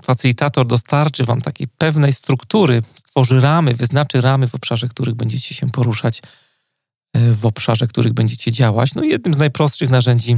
[0.02, 5.70] facylitator dostarczy Wam takiej pewnej struktury, stworzy ramy, wyznaczy ramy, w obszarze których będziecie się
[5.70, 6.22] poruszać,
[7.14, 8.94] w obszarze których będziecie działać.
[8.94, 10.36] No jednym z najprostszych narzędzi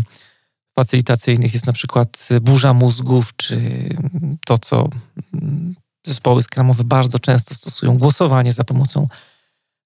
[0.75, 3.89] facylitacyjnych jest na przykład burza mózgów, czy
[4.47, 4.89] to, co
[6.05, 9.09] zespoły skramowe bardzo często stosują, głosowanie za pomocą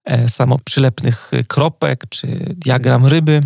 [0.05, 3.41] e, samoprzylepnych kropek, czy diagram ryby.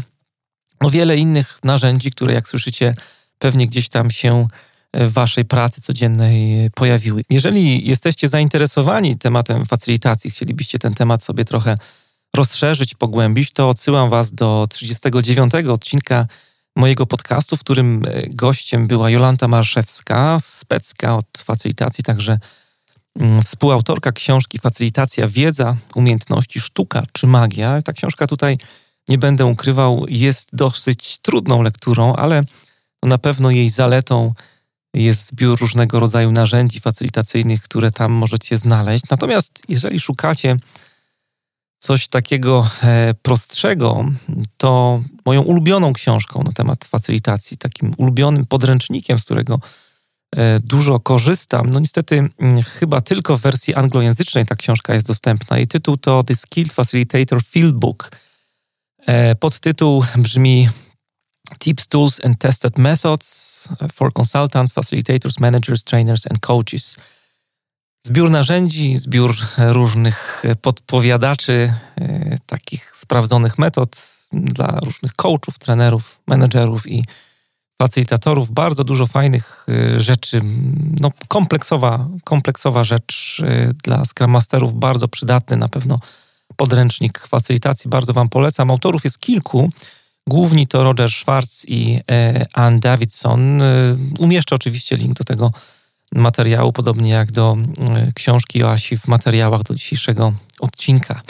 [0.80, 2.94] No wiele innych narzędzi, które jak słyszycie
[3.38, 4.46] pewnie gdzieś tam się
[4.94, 7.22] w waszej pracy codziennej pojawiły.
[7.30, 11.76] Jeżeli jesteście zainteresowani tematem facylitacji, chcielibyście ten temat sobie trochę
[12.36, 16.26] rozszerzyć, pogłębić, to odsyłam was do 39 odcinka
[16.78, 22.38] mojego podcastu, w którym e, gościem była Jolanta Marszewska, specka od facylitacji, także
[23.20, 27.82] mm, współautorka książki Facylitacja, wiedza, umiejętności, sztuka czy magia.
[27.82, 28.58] Ta książka tutaj,
[29.08, 32.42] nie będę ukrywał, jest dosyć trudną lekturą, ale
[33.02, 34.34] na pewno jej zaletą
[34.94, 39.04] jest zbiór różnego rodzaju narzędzi facylitacyjnych, które tam możecie znaleźć.
[39.10, 40.56] Natomiast jeżeli szukacie
[41.78, 44.04] coś takiego e, prostszego,
[44.56, 49.60] to moją ulubioną książką na temat facylitacji, takim ulubionym podręcznikiem, z którego
[50.36, 51.70] e, dużo korzystam.
[51.70, 55.56] No niestety mm, chyba tylko w wersji anglojęzycznej ta książka jest dostępna.
[55.56, 58.10] Jej tytuł to The Skilled Facilitator Field Book.
[59.06, 60.68] E, podtytuł brzmi
[61.58, 66.96] Tips, Tools and Tested Methods for Consultants, Facilitators, Managers, Trainers and Coaches–
[68.06, 73.96] Zbiór narzędzi, zbiór różnych podpowiadaczy, e, takich sprawdzonych metod
[74.32, 77.04] dla różnych coachów, trenerów, menedżerów i
[77.82, 78.50] facylitatorów.
[78.50, 80.40] Bardzo dużo fajnych e, rzeczy.
[81.00, 85.98] No, kompleksowa, kompleksowa rzecz e, dla Scrum Masterów, bardzo przydatny na pewno
[86.56, 87.90] podręcznik facylitacji.
[87.90, 88.70] Bardzo Wam polecam.
[88.70, 89.70] Autorów jest kilku.
[90.26, 92.00] Główni to Roger Schwartz i
[92.52, 93.62] Ann Davidson.
[94.18, 95.52] Umieszczę oczywiście link do tego
[96.14, 101.20] materiału, podobnie jak do e, książki o Asi w materiałach do dzisiejszego odcinka.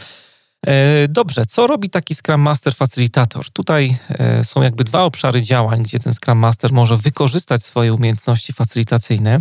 [0.66, 3.50] E, dobrze, co robi taki Scrum Master Facilitator?
[3.50, 8.53] Tutaj e, są jakby dwa obszary działań, gdzie ten Scrum Master może wykorzystać swoje umiejętności
[8.53, 9.38] facilitacyjne.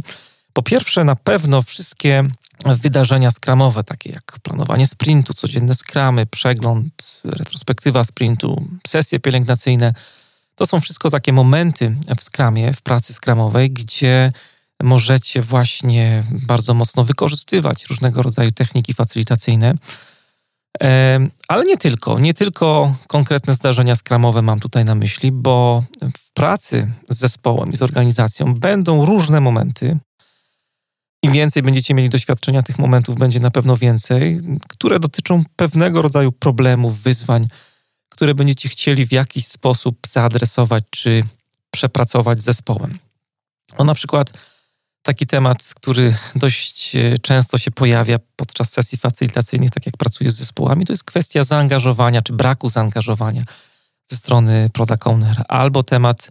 [0.54, 2.24] Po pierwsze, na pewno wszystkie
[2.66, 9.94] wydarzenia skramowe, takie jak planowanie sprintu, codzienne skramy, przegląd, retrospektywa sprintu, sesje pielęgnacyjne.
[10.56, 14.32] To są wszystko takie momenty w skramie, w pracy skramowej, gdzie
[14.84, 19.74] możecie właśnie bardzo mocno wykorzystywać różnego rodzaju techniki facylitacyjne.
[21.48, 25.84] Ale nie tylko, nie tylko konkretne zdarzenia skramowe mam tutaj na myśli, bo
[26.18, 29.98] w pracy z zespołem i z organizacją będą różne momenty,
[31.24, 36.32] Im więcej będziecie mieli doświadczenia, tych momentów będzie na pewno więcej, które dotyczą pewnego rodzaju
[36.32, 37.48] problemów, wyzwań,
[38.10, 41.24] które będziecie chcieli w jakiś sposób zaadresować czy
[41.72, 42.98] przepracować z zespołem.
[43.80, 44.34] No na przykład
[45.08, 50.36] taki temat, który dość e, często się pojawia podczas sesji facylitacyjnych, tak jak pracuję z
[50.36, 53.44] zespołami, to jest kwestia zaangażowania czy braku zaangażowania
[54.08, 55.04] ze strony product
[55.48, 56.30] albo temat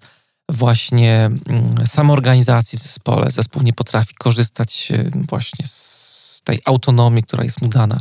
[0.49, 3.31] właśnie mm, samoorganizacji w zespole.
[3.31, 8.01] Zespół nie potrafi korzystać e, właśnie z tej autonomii, która jest mu dana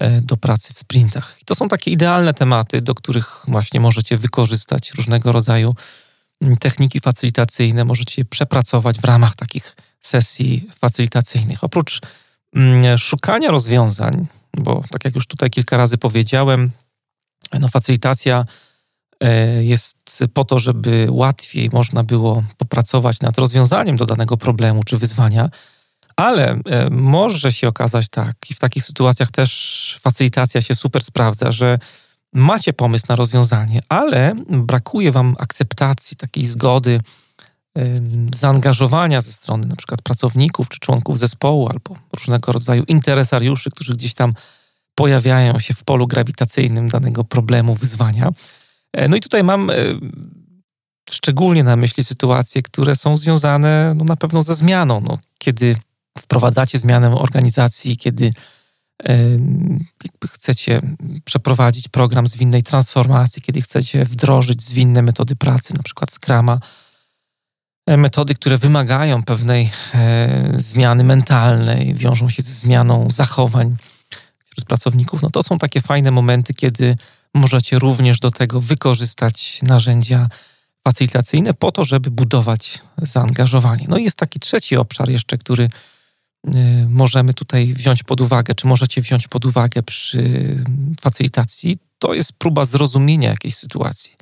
[0.00, 1.36] e, do pracy w sprintach.
[1.42, 5.74] I to są takie idealne tematy, do których właśnie możecie wykorzystać różnego rodzaju
[6.60, 11.64] techniki facylitacyjne, możecie przepracować w ramach takich sesji facylitacyjnych.
[11.64, 12.00] Oprócz
[12.54, 14.26] mm, szukania rozwiązań,
[14.56, 16.70] bo tak jak już tutaj kilka razy powiedziałem,
[17.60, 18.44] no facylitacja
[19.24, 24.98] E, jest po to, żeby łatwiej można było popracować nad rozwiązaniem do danego problemu czy
[24.98, 25.48] wyzwania,
[26.16, 31.52] ale e, może się okazać tak, i w takich sytuacjach też facylitacja się super sprawdza,
[31.52, 31.78] że
[32.32, 37.00] macie pomysł na rozwiązanie, ale brakuje wam akceptacji, takiej zgody,
[38.34, 44.14] zaangażowania ze strony na przykład pracowników czy członków zespołu albo różnego rodzaju interesariuszy, którzy gdzieś
[44.14, 44.34] tam
[44.94, 48.28] pojawiają się w polu grawitacyjnym danego problemu, wyzwania.
[48.92, 49.74] E, no i tutaj mam e,
[51.10, 55.00] szczególnie na myśli sytuacje, które są związane no, na pewno ze zmianą.
[55.00, 55.76] No, kiedy
[56.18, 58.30] wprowadzacie zmianę organizacji, kiedy
[60.30, 60.80] chcecie
[61.24, 66.58] przeprowadzić program zwinnej transformacji, kiedy chcecie wdrożyć zwinne metody pracy, na przykład Scrama,
[67.86, 69.70] metody, które wymagają pewnej
[70.56, 73.76] zmiany mentalnej, wiążą się ze zmianą zachowań
[74.50, 76.96] wśród pracowników, no to są takie fajne momenty, kiedy
[77.34, 80.28] możecie również do tego wykorzystać narzędzia
[80.84, 83.86] facylitacyjne po to, żeby budować zaangażowanie.
[83.88, 85.68] No i jest taki trzeci obszar jeszcze, który
[86.88, 90.56] możemy tutaj wziąć pod uwagę, czy możecie wziąć pod uwagę przy
[91.00, 94.16] facylitacji, to jest próba zrozumienia jakiejś sytuacji,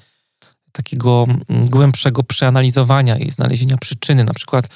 [0.73, 4.69] takiego mm, głębszego przeanalizowania i znalezienia przyczyny, na przykład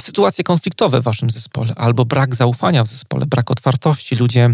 [0.00, 4.16] sytuacje konfliktowe w waszym zespole, albo brak zaufania w zespole, brak otwartości.
[4.16, 4.50] Ludzie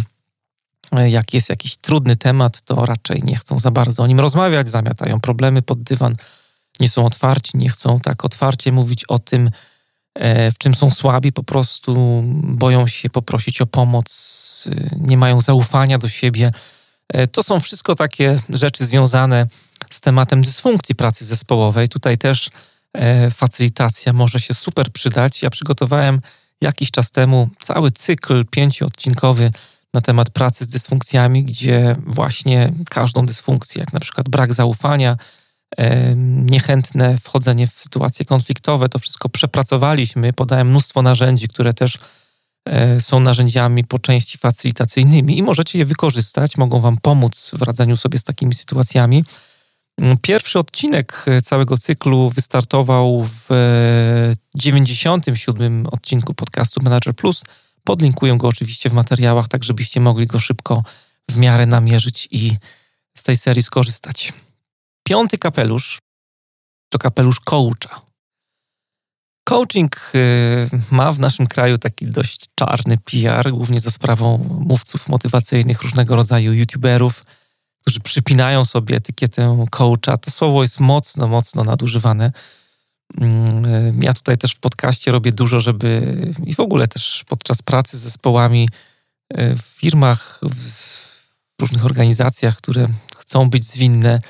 [0.92, 4.68] E, jak jest jakiś trudny temat, to raczej nie chcą za bardzo o nim rozmawiać,
[4.68, 6.16] zamiatają problemy pod dywan,
[6.80, 9.50] nie są otwarci, nie chcą tak otwarcie mówić o tym,
[10.54, 15.98] w czym są słabi, po prostu boją się poprosić o pomoc, e, nie mają zaufania
[15.98, 16.52] do siebie.
[17.32, 19.46] To są wszystko takie rzeczy związane
[19.90, 21.88] z tematem dysfunkcji pracy zespołowej.
[21.88, 22.50] Tutaj też
[23.30, 25.42] facylitacja może się super przydać.
[25.42, 26.20] Ja przygotowałem
[26.60, 29.50] jakiś czas temu cały cykl pięcioodcinkowy
[29.94, 35.16] na temat pracy z dysfunkcjami, gdzie właśnie każdą dysfunkcję, jak na przykład brak zaufania,
[36.50, 40.32] niechętne wchodzenie w sytuacje konfliktowe, to wszystko przepracowaliśmy.
[40.32, 41.98] Podałem mnóstwo narzędzi, które też
[42.68, 47.96] e, są narzędziami po części facylitacyjnymi i możecie je wykorzystać, mogą Wam pomóc w radzeniu
[47.96, 49.24] sobie z takimi sytuacjami.
[50.22, 57.44] Pierwszy odcinek całego cyklu wystartował w 97 odcinku podcastu Manager Plus
[57.86, 60.82] Podlinkuję go oczywiście w materiałach, tak żebyście mogli go szybko
[61.30, 62.56] w miarę namierzyć i
[63.16, 64.32] z tej serii skorzystać.
[65.06, 65.98] Piąty kapelusz
[66.88, 68.00] to kapelusz coacha.
[69.44, 75.82] Coaching y, ma w naszym kraju taki dość czarny PR, głównie za sprawą mówców motywacyjnych,
[75.82, 77.24] różnego rodzaju youtuberów,
[77.80, 80.16] którzy przypinają sobie etykietę coacha.
[80.16, 82.32] To słowo jest mocno, mocno nadużywane.
[83.20, 87.98] Mm, ja tutaj też w podcaście robię dużo, żeby i w ogóle też podczas pracy
[87.98, 88.68] z zespołami
[89.28, 90.40] e, w firmach,
[91.58, 94.20] w różnych organizacjach, które chcą być zwinne,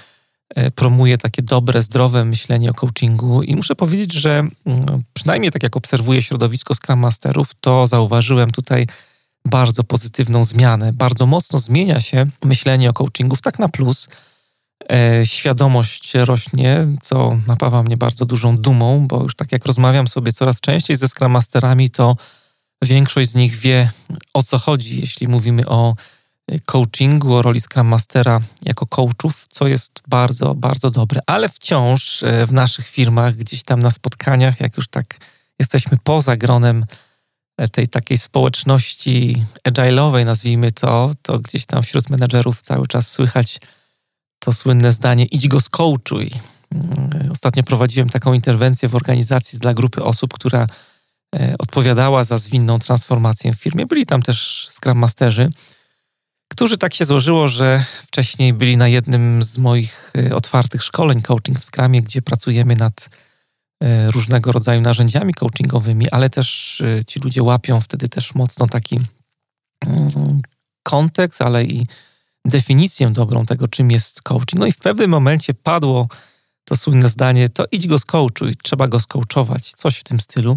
[0.54, 4.52] e, promuję takie dobre, zdrowe myślenie o coachingu i muszę powiedzieć, że mm,
[5.12, 8.86] przynajmniej tak jak obserwuję środowisko Scrum Masterów, to zauważyłem tutaj
[9.46, 10.92] bardzo pozytywną zmianę.
[10.92, 14.08] Bardzo mocno zmienia się myślenie o coachingu tak na plus
[14.92, 20.32] e, świadomość rośnie, co napawa mnie bardzo dużą dumą, bo już tak jak rozmawiam sobie
[20.32, 22.16] coraz częściej ze Scrum Masterami, to
[22.82, 23.90] większość z nich wie
[24.34, 25.94] o co chodzi, jeśli mówimy o
[26.66, 31.20] coachingu, o roli Scrum Mastera jako coachów, co jest bardzo, bardzo dobre.
[31.26, 35.16] Ale wciąż e, w naszych firmach, gdzieś tam na spotkaniach, jak już tak
[35.58, 36.84] jesteśmy poza gronem
[37.58, 43.60] e, tej takiej społeczności agile'owej, nazwijmy to, to gdzieś tam wśród menedżerów cały czas słychać
[44.38, 46.30] to słynne zdanie idź go skołczuj.
[46.72, 50.66] Mm, ostatnio prowadziłem taką interwencję w organizacji dla grupy osób, która
[51.36, 53.86] e, odpowiadała za zwinną transformację w firmie.
[53.86, 55.50] Byli tam też Scrum Masterzy,
[56.48, 61.58] którzy tak się złożyło, że wcześniej byli na jednym z moich e, otwartych szkoleń coaching
[61.58, 63.08] w Scrumie, gdzie pracujemy nad
[63.82, 69.00] e, różnego rodzaju narzędziami coachingowymi, ale też e, ci ludzie łapią wtedy też mocno taki
[69.86, 70.42] mm,
[70.82, 71.86] kontekst, ale i
[72.44, 74.60] definicję dobrą tego, czym jest coaching.
[74.60, 76.08] No i w pewnym momencie padło
[76.64, 80.56] to słynne zdanie, to idź go skołczuj, trzeba go skołczować, coś w tym stylu.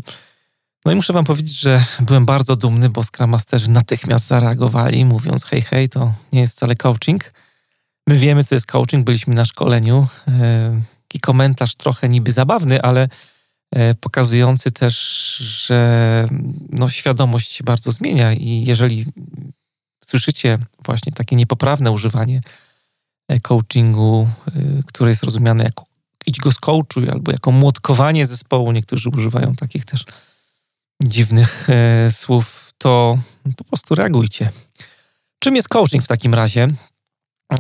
[0.86, 5.46] No i muszę wam powiedzieć, że byłem bardzo dumny, bo Scrum Masterzy natychmiast zareagowali, mówiąc
[5.46, 7.34] hej, hej, to nie jest wcale coaching.
[8.08, 10.08] My wiemy, co jest coaching, byliśmy na szkoleniu.
[10.28, 13.10] E, taki komentarz trochę niby zabawny, ale
[13.76, 14.96] e, pokazujący też,
[15.38, 16.28] że
[16.70, 19.06] no, świadomość się bardzo zmienia i jeżeli
[20.06, 22.42] słyszycie właśnie takie niepoprawne używanie
[23.28, 24.30] e, coachingu,
[24.86, 25.86] które jest rozumiane jako
[26.26, 30.06] idź go skołczuj albo jako młotkowanie zespołu, niektórzy używają takich też
[31.04, 31.68] dziwnych
[32.10, 33.18] słów, to
[33.58, 34.50] po prostu reagujcie.
[35.40, 36.68] Czym jest coaching w takim razie?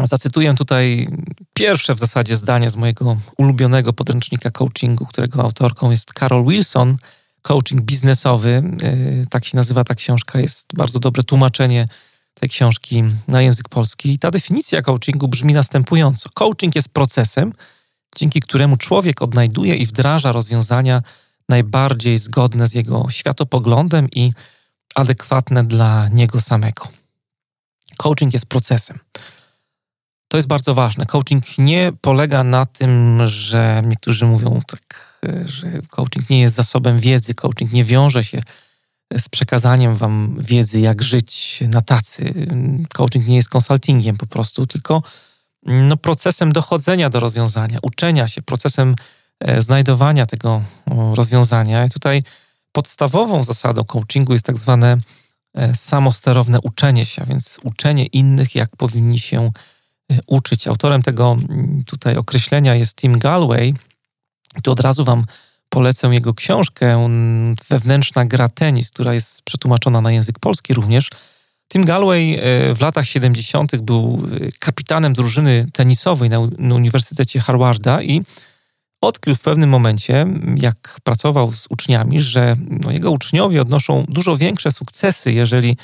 [0.03, 1.07] Zacytuję tutaj
[1.53, 6.97] pierwsze w zasadzie zdanie z mojego ulubionego podręcznika coachingu, którego autorką jest Carol Wilson,
[7.41, 8.63] coaching biznesowy.
[8.83, 11.87] Y, tak się nazywa ta książka, jest bardzo dobre tłumaczenie
[12.33, 14.11] tej książki na język polski.
[14.11, 17.53] I ta definicja coachingu brzmi następująco: Coaching jest procesem,
[18.17, 21.01] dzięki któremu człowiek odnajduje i wdraża rozwiązania
[21.49, 24.31] najbardziej zgodne z jego światopoglądem i
[24.95, 26.87] adekwatne dla niego samego.
[27.97, 28.99] Coaching jest procesem.
[30.27, 31.05] To jest bardzo ważne.
[31.05, 37.33] Coaching nie polega na tym, że niektórzy mówią tak, że coaching nie jest zasobem wiedzy,
[37.33, 38.41] coaching nie wiąże się
[39.17, 42.47] z przekazaniem wam wiedzy, jak żyć na tacy.
[42.93, 45.03] Coaching nie jest konsultingiem po prostu, tylko
[45.65, 48.95] no, procesem dochodzenia do rozwiązania, uczenia się, procesem
[49.59, 50.61] znajdowania tego
[51.13, 51.85] rozwiązania.
[51.85, 52.21] I tutaj
[52.71, 54.97] podstawową zasadą coachingu jest tak zwane
[55.55, 59.51] e, samosterowne uczenie się, więc uczenie innych, jak powinni się
[60.11, 60.67] Y, uczyć.
[60.67, 61.37] Autorem tego
[61.85, 63.73] tutaj określenia jest Tim Galway.
[64.63, 65.23] Tu od razu Wam
[65.69, 67.09] polecę jego książkę
[67.69, 71.09] Wewnętrzna gra tenis, która jest przetłumaczona na język polski również.
[71.73, 72.41] Tim Galway
[72.73, 73.75] w latach 70.
[73.75, 74.27] był
[74.59, 78.21] kapitanem drużyny tenisowej na Uniwersytecie Harvarda i
[79.01, 80.25] odkrył w pewnym momencie,
[80.55, 85.77] jak pracował z uczniami, że no, jego uczniowie odnoszą dużo większe sukcesy, jeżeli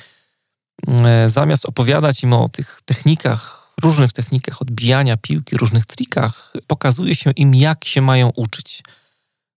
[1.28, 7.56] zamiast opowiadać im o tych technikach różnych technikach odbijania piłki, różnych trikach, pokazuje się im,
[7.56, 8.84] jak się mają uczyć.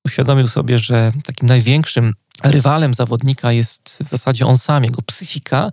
[0.07, 5.71] Uświadomił sobie, że takim największym rywalem zawodnika jest w zasadzie on sam, jego psychika,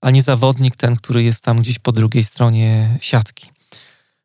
[0.00, 3.50] a nie zawodnik ten, który jest tam gdzieś po drugiej stronie siatki.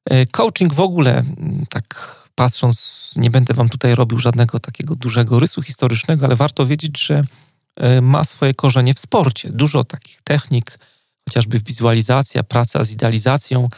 [0.10, 1.24] E, coaching w ogóle,
[1.70, 7.05] tak patrząc, nie będę wam tutaj robił żadnego takiego dużego rysu historycznego, ale warto wiedzieć,
[7.05, 7.23] że
[7.75, 9.49] e, ma swoje korzenie w sporcie.
[9.51, 10.79] Dużo takich technik,
[11.25, 13.69] chociażby wizualizacja, praca z idealizacją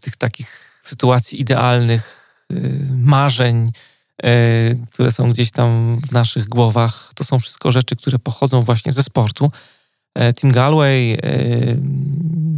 [0.00, 2.04] tych takich sytuacji idealnych,
[2.50, 2.54] e,
[2.90, 3.72] marzeń,
[4.22, 4.30] e,
[4.74, 7.12] które są gdzieś tam w naszych głowach.
[7.14, 9.50] To są wszystko rzeczy, które pochodzą właśnie ze sportu.
[10.14, 11.18] E, Tim Galway, e,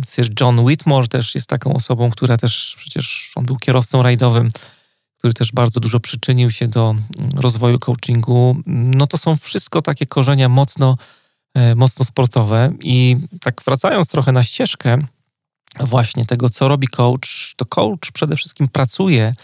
[0.07, 4.51] Sir John Whitmore też jest taką osobą, która też przecież on był kierowcą rajdowym,
[5.19, 6.95] który też bardzo dużo przyczynił się do
[7.37, 8.57] rozwoju coachingu.
[8.67, 10.97] No to są wszystko takie korzenia mocno
[11.55, 12.73] E, mocno sportowe.
[12.81, 14.99] I tak wracając trochę na ścieżkę
[15.81, 19.35] właśnie tego, co robi coach, to coach przede wszystkim pracuje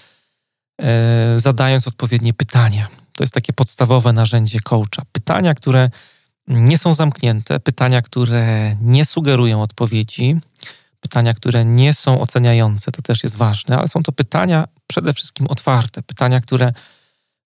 [1.36, 2.88] zadając odpowiednie pytania.
[3.12, 5.02] To jest takie podstawowe narzędzie coacha.
[5.12, 5.90] Pytania, które
[6.50, 10.36] nie są zamknięte, pytania, które nie sugerują odpowiedzi,
[11.00, 15.46] pytania, które nie są oceniające, to też jest ważne, ale są to pytania przede wszystkim
[15.46, 16.72] otwarte, pytania, które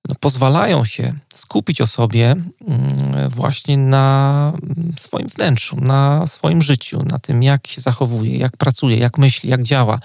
[0.09, 4.53] no, pozwalają się skupić osobie mm, właśnie na
[4.99, 9.63] swoim wnętrzu, na swoim życiu, na tym, jak się zachowuje, jak pracuje, jak myśli, jak
[9.63, 9.99] działa.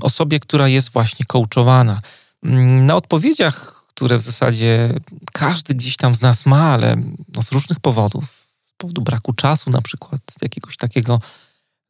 [0.00, 2.00] Osobie, która jest właśnie coachowana.
[2.42, 4.94] Mm, na odpowiedziach, które w zasadzie
[5.32, 6.96] każdy gdzieś tam z nas ma, ale
[7.36, 8.24] no z różnych powodów,
[8.66, 11.18] z powodu braku czasu na przykład, z jakiegoś takiego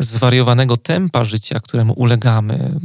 [0.00, 2.80] zwariowanego tempa życia, któremu ulegamy,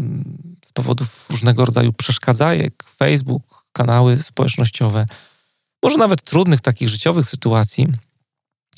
[0.66, 5.06] z powodów różnego rodzaju przeszkadzajek, Facebook, kanały społecznościowe,
[5.84, 7.88] może nawet trudnych takich życiowych sytuacji,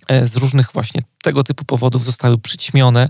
[0.08, 3.08] e, z różnych właśnie tego typu powodów zostały przyćmione,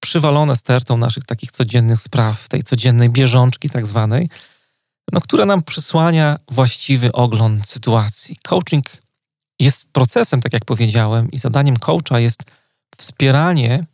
[0.00, 4.28] przywalone stertą naszych takich codziennych spraw, tej codziennej bieżączki tak zwanej,
[5.12, 8.36] no, która nam przysłania właściwy ogląd sytuacji.
[8.42, 8.86] Coaching
[9.60, 12.42] jest procesem, tak jak powiedziałem, i zadaniem coacha jest
[12.96, 13.84] wspieranie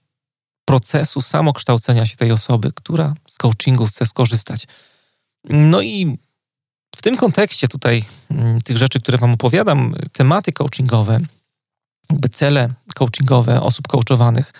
[0.65, 4.67] procesu samokształcenia się tej osoby, która z coachingu chce skorzystać.
[5.45, 6.19] No i
[6.97, 11.21] w tym kontekście tutaj mm, tych rzeczy, które Wam opowiadam, tematy coachingowe,
[12.33, 14.53] cele coachingowe osób coachowanych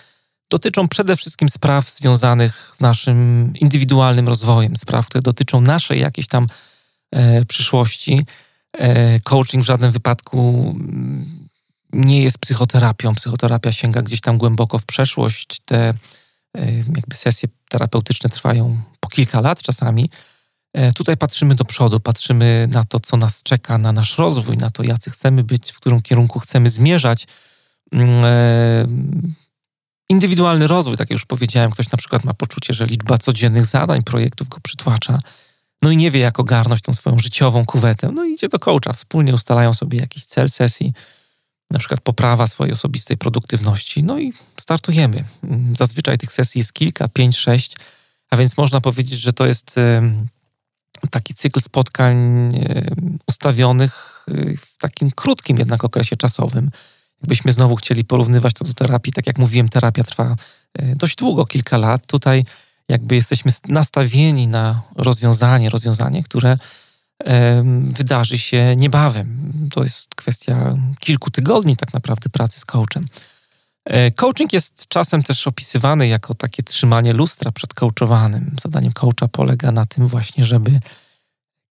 [0.49, 6.47] dotyczą przede wszystkim spraw związanych z naszym indywidualnym rozwojem, spraw, które dotyczą naszej jakiejś tam
[7.47, 8.25] przyszłości.
[9.23, 11.47] Coaching w żadnym wypadku mm,
[11.93, 13.15] nie jest psychoterapią.
[13.15, 15.59] Psychoterapia sięga gdzieś tam głęboko w przeszłość.
[15.65, 15.93] Te
[16.95, 20.09] jakby sesje terapeutyczne trwają po kilka lat czasami.
[20.95, 24.83] Tutaj patrzymy do przodu, patrzymy na to, co nas czeka, na nasz rozwój, na to,
[24.83, 27.27] jacy chcemy być, w którym kierunku chcemy zmierzać.
[30.09, 34.03] Indywidualny rozwój, tak jak już powiedziałem, ktoś na przykład ma poczucie, że liczba codziennych zadań,
[34.03, 35.19] projektów go przytłacza,
[35.81, 39.33] no i nie wie, jak ogarnąć tą swoją życiową kuwetę, no idzie do coacha, wspólnie
[39.33, 40.93] ustalają sobie jakiś cel sesji,
[41.71, 45.23] na przykład poprawa swojej osobistej produktywności, no i startujemy.
[45.77, 47.75] Zazwyczaj tych sesji jest kilka, pięć, sześć,
[48.29, 49.79] a więc można powiedzieć, że to jest
[51.09, 52.49] taki cykl spotkań
[53.27, 56.71] ustawionych y, w takim krótkim jednak okresie czasowym,
[57.25, 60.35] Gdybyśmy znowu chcieli porównywać to do terapii, tak jak mówiłem, terapia trwa
[60.73, 62.07] e, dość długo, kilka lat.
[62.07, 62.45] Tutaj
[62.89, 66.57] jakby jesteśmy nastawieni na rozwiązanie, rozwiązanie, które
[67.91, 69.51] wydarzy się niebawem.
[69.73, 73.05] To jest kwestia kilku tygodni tak naprawdę pracy z coachem.
[73.85, 78.55] E, coaching jest czasem też opisywany jako takie trzymanie lustra przed coachowanym.
[78.61, 80.79] Zadaniem coacha polega na tym właśnie, żeby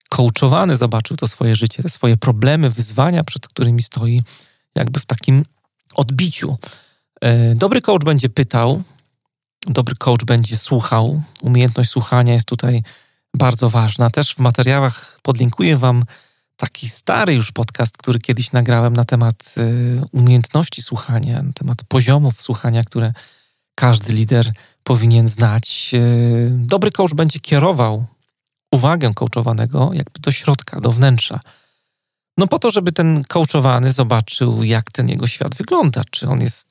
[0.09, 4.21] coachowany zobaczył to swoje życie, te swoje problemy, wyzwania, przed którymi stoi
[4.75, 5.45] jakby w takim
[5.95, 6.57] odbiciu.
[7.21, 8.83] E, dobry coach będzie pytał,
[9.67, 11.23] dobry coach będzie słuchał.
[11.43, 12.83] Umiejętność słuchania jest tutaj
[13.35, 14.11] bardzo ważna.
[14.11, 16.05] Też w materiałach podlinkuję Wam
[16.57, 19.63] taki stary już podcast, który kiedyś nagrałem na temat e,
[20.13, 23.13] umiejętności słuchania, na temat poziomów słuchania, które
[23.75, 24.53] każdy lider
[24.85, 25.91] powinien znać.
[25.95, 25.99] E,
[26.51, 28.07] dobry coach będzie kierował
[28.73, 31.41] uwagę coachowanego jakby do środka, do wnętrza
[32.39, 36.03] no po to, żeby ten coachowany zobaczył, jak ten jego świat wygląda.
[36.11, 36.67] Czy on jest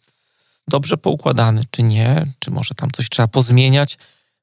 [0.67, 2.27] dobrze poukładany, czy nie.
[2.39, 3.97] Czy może tam coś trzeba pozmieniać,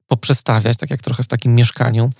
[0.06, 2.10] poprzestawiać, tak jak trochę w takim mieszkaniu.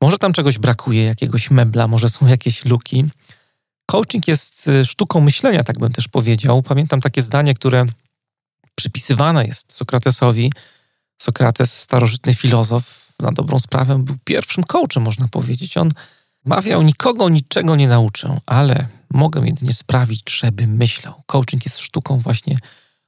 [0.00, 3.04] Może tam czegoś brakuje, jakiegoś mebla, może są jakieś luki.
[3.86, 6.62] Coaching jest y, sztuką myślenia, tak bym też powiedział.
[6.62, 7.86] Pamiętam takie zdanie, które
[8.74, 10.52] przypisywane jest Sokratesowi.
[11.18, 15.76] Sokrates, starożytny filozof, na dobrą sprawę był pierwszym coachem, można powiedzieć.
[15.76, 15.90] On
[16.44, 21.22] Mawiał, nikogo niczego nie nauczę, ale mogę jedynie sprawić, żeby myślał.
[21.26, 22.56] Coaching jest sztuką właśnie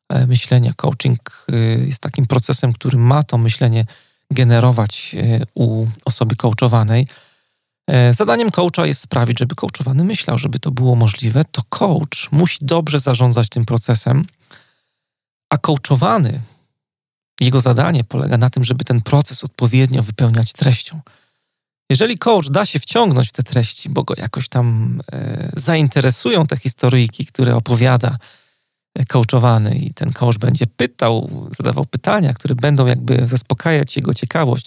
[0.08, 0.72] e, myślenia.
[0.76, 1.56] Coaching e,
[1.86, 3.84] jest takim procesem, który ma to myślenie
[4.30, 7.06] generować e, u osoby coachowanej.
[8.10, 11.44] Zadaniem coacha jest sprawić, żeby coachowany myślał, żeby to było możliwe.
[11.44, 14.24] To coach musi dobrze zarządzać tym procesem,
[15.50, 16.40] a coachowany,
[17.40, 21.00] jego zadanie polega na tym, żeby ten proces odpowiednio wypełniać treścią.
[21.90, 26.56] Jeżeli coach da się wciągnąć w te treści, bo go jakoś tam e, zainteresują te
[26.56, 28.18] historyjki, które opowiada
[28.94, 34.66] e, coachowany i ten coach będzie pytał, zadawał pytania, które będą jakby zaspokajać jego ciekawość,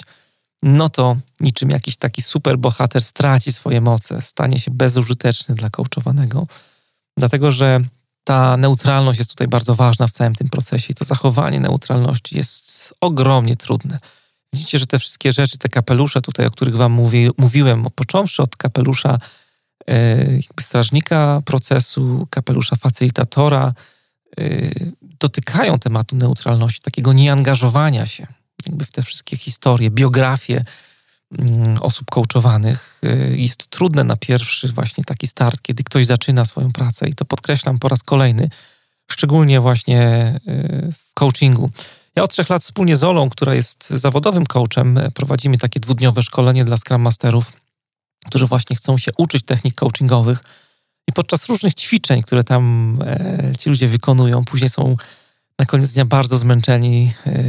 [0.64, 6.48] no to niczym jakiś taki super bohater straci swoje moce, stanie się bezużyteczny dla coachowanego,
[7.18, 7.80] dlatego że
[8.24, 12.94] ta neutralność jest tutaj bardzo ważna w całym tym procesie i to zachowanie neutralności jest
[13.02, 14.00] ogromnie trudne.
[14.54, 18.56] Widzicie, że te wszystkie rzeczy, te kapelusze tutaj, o których wam mówi, mówiłem, począwszy od
[18.56, 19.18] kapelusza
[19.88, 23.74] e, jakby strażnika procesu, kapelusza facylitatora,
[24.40, 24.44] e,
[25.02, 28.28] dotykają tematu neutralności, takiego nieangażowania się
[28.66, 30.64] jakby w te wszystkie historie, biografie
[31.40, 33.02] mm, osób coachowanych.
[33.04, 37.26] E, jest trudne na pierwszy właśnie taki start, kiedy ktoś zaczyna swoją pracę i to
[37.26, 38.50] podkreślam po raz kolejny,
[39.12, 40.34] szczególnie właśnie
[40.94, 41.70] w coachingu.
[42.16, 46.66] Ja od trzech lat wspólnie z Olą, która jest zawodowym coachem, prowadzimy takie dwudniowe szkolenie
[46.66, 47.52] dla Scrum Masterów,
[48.26, 50.44] którzy właśnie chcą się uczyć technik coachingowych.
[51.10, 54.96] I podczas różnych ćwiczeń, które tam e, ci ludzie wykonują, później są
[55.60, 57.14] na koniec dnia bardzo zmęczeni.
[57.26, 57.44] E,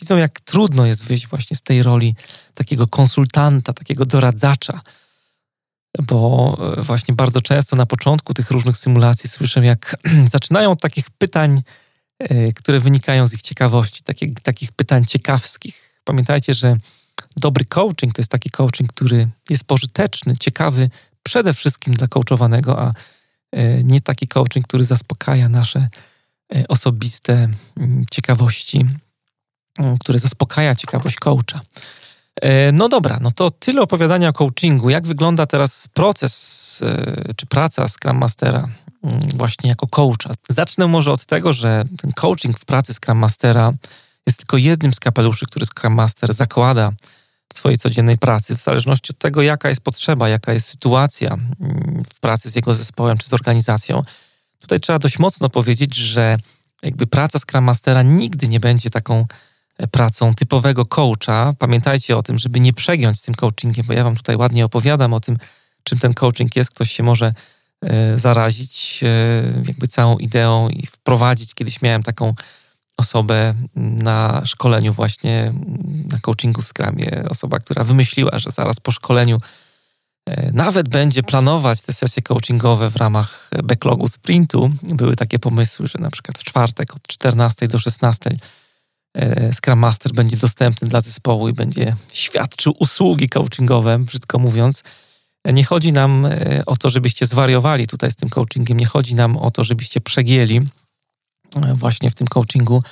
[0.00, 2.14] widzą, jak trudno jest wyjść właśnie z tej roli
[2.54, 4.80] takiego konsultanta, takiego doradzacza.
[6.02, 9.96] Bo e, właśnie bardzo często na początku tych różnych symulacji słyszę, jak
[10.32, 11.81] zaczynają od takich pytań, E,
[12.54, 16.00] które wynikają z ich ciekawości, takie, takich pytań ciekawskich.
[16.04, 16.76] Pamiętajcie, że
[17.36, 20.88] dobry coaching to jest taki coaching, który jest pożyteczny, ciekawy
[21.22, 22.92] przede wszystkim dla coachowanego, a
[23.52, 25.88] e, nie taki coaching, który zaspokaja nasze
[26.54, 28.84] e, osobiste mm, ciekawości,
[30.00, 31.60] które zaspokaja ciekawość coacha.
[32.72, 34.90] No dobra, no to tyle opowiadania o coachingu.
[34.90, 36.84] Jak wygląda teraz proces
[37.36, 38.68] czy praca Scrum Mastera
[39.34, 40.30] właśnie jako coacha.
[40.48, 43.72] Zacznę może od tego, że ten coaching w pracy Scrum Mastera
[44.26, 46.92] jest tylko jednym z kapeluszy, który Scrum Master zakłada
[47.54, 52.02] w swojej codziennej pracy, w zależności od tego, jaka jest potrzeba, jaka jest sytuacja mm,
[52.14, 54.02] w pracy z jego zespołem czy z organizacją.
[54.58, 56.36] Tutaj trzeba dość mocno powiedzieć, że
[56.82, 59.26] jakby praca Scrum Mastera nigdy nie będzie taką
[59.90, 61.52] pracą typowego coacha.
[61.58, 65.14] Pamiętajcie o tym, żeby nie przegiąć z tym coachingiem, bo ja wam tutaj ładnie opowiadam
[65.14, 65.38] o tym,
[65.82, 66.70] czym ten coaching jest.
[66.70, 67.32] Ktoś się może e,
[68.16, 71.54] zarazić e, jakby całą ideą i wprowadzić.
[71.54, 72.34] Kiedyś miałem taką
[72.96, 75.52] osobę na szkoleniu właśnie
[76.12, 77.24] na coachingu w Scrumie.
[77.28, 79.40] Osoba, która wymyśliła, że zaraz po szkoleniu
[80.26, 84.70] e, nawet będzie planować te sesje coachingowe w ramach backlogu sprintu.
[84.82, 88.36] Były takie pomysły, że na przykład w czwartek od 14 do 16
[89.14, 94.82] E, Scrum Master będzie dostępny dla zespołu i będzie świadczył usługi coachingowe, brzydko mówiąc.
[95.44, 99.14] E, nie chodzi nam e, o to, żebyście zwariowali tutaj z tym coachingiem, nie chodzi
[99.14, 100.60] nam o to, żebyście przegięli
[101.74, 102.82] właśnie w tym coachingu.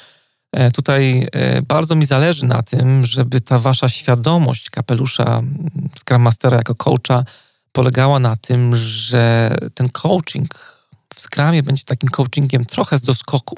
[0.74, 1.28] Tutaj
[1.68, 5.40] bardzo mi zależy na tym, żeby ta wasza świadomość kapelusza
[5.98, 7.24] Scrum Mastera jako coacha
[7.72, 10.54] polegała na tym, że ten coaching
[11.14, 13.56] w Scrumie będzie takim coachingiem trochę z doskoku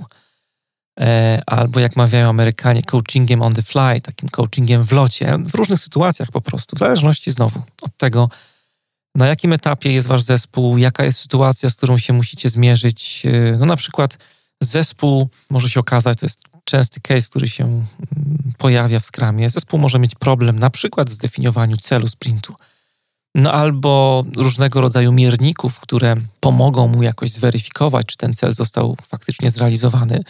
[1.01, 5.81] E, albo jak mawiają Amerykanie, coachingiem on the fly, takim coachingiem w locie, w różnych
[5.81, 8.29] sytuacjach po prostu, w zależności znowu od tego,
[9.15, 13.23] na jakim etapie jest wasz zespół, jaka jest sytuacja, z którą się musicie zmierzyć.
[13.27, 14.19] E, no na przykład
[14.61, 17.87] zespół może się okazać, to jest częsty case, który się mm,
[18.59, 22.55] pojawia w skramie, zespół może mieć problem na przykład w zdefiniowaniu celu sprintu,
[23.35, 29.51] no albo różnego rodzaju mierników, które pomogą mu jakoś zweryfikować, czy ten cel został faktycznie
[29.51, 30.23] zrealizowany.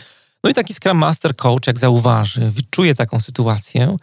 [0.45, 3.97] No i taki Scrum Master Coach, jak zauważy, wyczuje taką sytuację,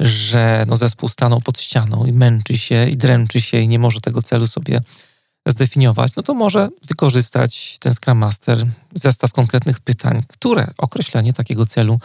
[0.00, 4.00] że no zespół stanął pod ścianą i męczy się i dręczy się i nie może
[4.00, 4.80] tego celu sobie
[5.46, 12.00] zdefiniować, no to może wykorzystać ten Scrum Master zestaw konkretnych pytań, które określenie takiego celu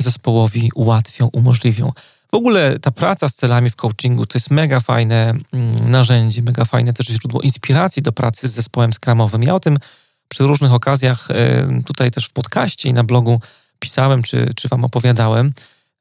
[0.00, 1.92] zespołowi ułatwią, umożliwią.
[2.32, 6.64] W ogóle ta praca z celami w coachingu to jest mega fajne mm, narzędzie, mega
[6.64, 9.42] fajne też źródło inspiracji do pracy z zespołem skramowym.
[9.42, 9.78] Ja o tym
[10.28, 13.40] przy różnych okazjach, e, tutaj też w podcaście i na blogu
[13.78, 15.52] pisałem, czy, czy wam opowiadałem.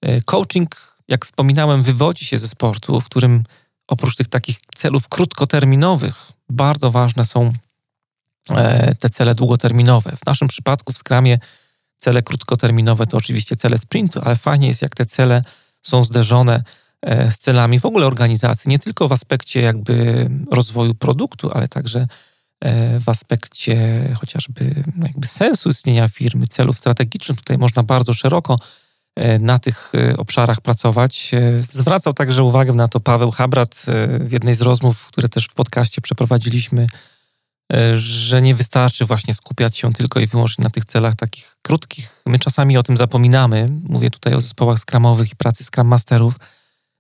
[0.02, 3.44] E, coaching, jak wspominałem, wywodzi się ze sportu, w którym
[3.88, 7.54] oprócz tych takich celów krótkoterminowych, bardzo ważne są
[8.50, 10.16] e, te cele długoterminowe.
[10.16, 11.38] W naszym przypadku w Skramie
[11.98, 15.44] cele krótkoterminowe to oczywiście cele sprintu, ale fajnie jest, jak te cele
[15.82, 16.64] są zderzone
[17.30, 22.08] z celami w ogóle organizacji, nie tylko w aspekcie jakby rozwoju produktu, ale także
[22.62, 23.76] E, w aspekcie
[24.20, 27.38] chociażby jakby sensu istnienia firmy, celów strategicznych.
[27.38, 28.58] Tutaj można bardzo szeroko e,
[29.40, 31.32] na tych e, obszarach pracować.
[31.62, 33.86] Zwracał także uwagę na to Paweł Habrat
[34.20, 36.88] w jednej z rozmów, które też w podcaście przeprowadziliśmy,
[37.94, 42.24] że nie wystarczy właśnie skupiać się tylko i wyłącznie na tych celach takich krótkich.
[42.26, 43.70] My czasami o tym zapominamy.
[43.84, 46.36] Mówię tutaj o zespołach skramowych i pracy Scrum Masterów,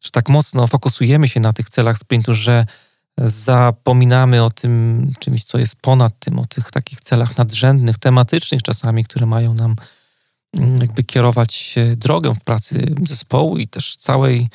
[0.02, 2.66] że tak mocno fokusujemy się na tych celach sprintu, że
[3.18, 9.04] zapominamy o tym czymś, co jest ponad tym, o tych takich celach nadrzędnych, tematycznych czasami,
[9.04, 9.76] które mają nam
[10.54, 14.50] jakby kierować drogę w pracy zespołu i też całej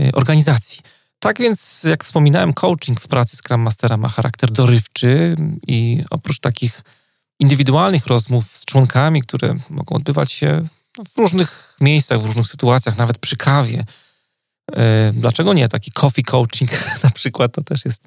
[0.00, 0.80] y, organizacji.
[1.18, 5.36] Tak więc, jak wspominałem, coaching w pracy Scrum Mastera ma charakter dorywczy
[5.66, 6.82] i oprócz takich
[7.40, 10.64] indywidualnych rozmów z członkami, które mogą odbywać się
[11.14, 13.84] w różnych miejscach, w różnych sytuacjach, nawet przy kawie,
[14.72, 15.68] E, dlaczego nie?
[15.68, 16.70] Taki coffee coaching
[17.04, 18.02] na przykład to też jest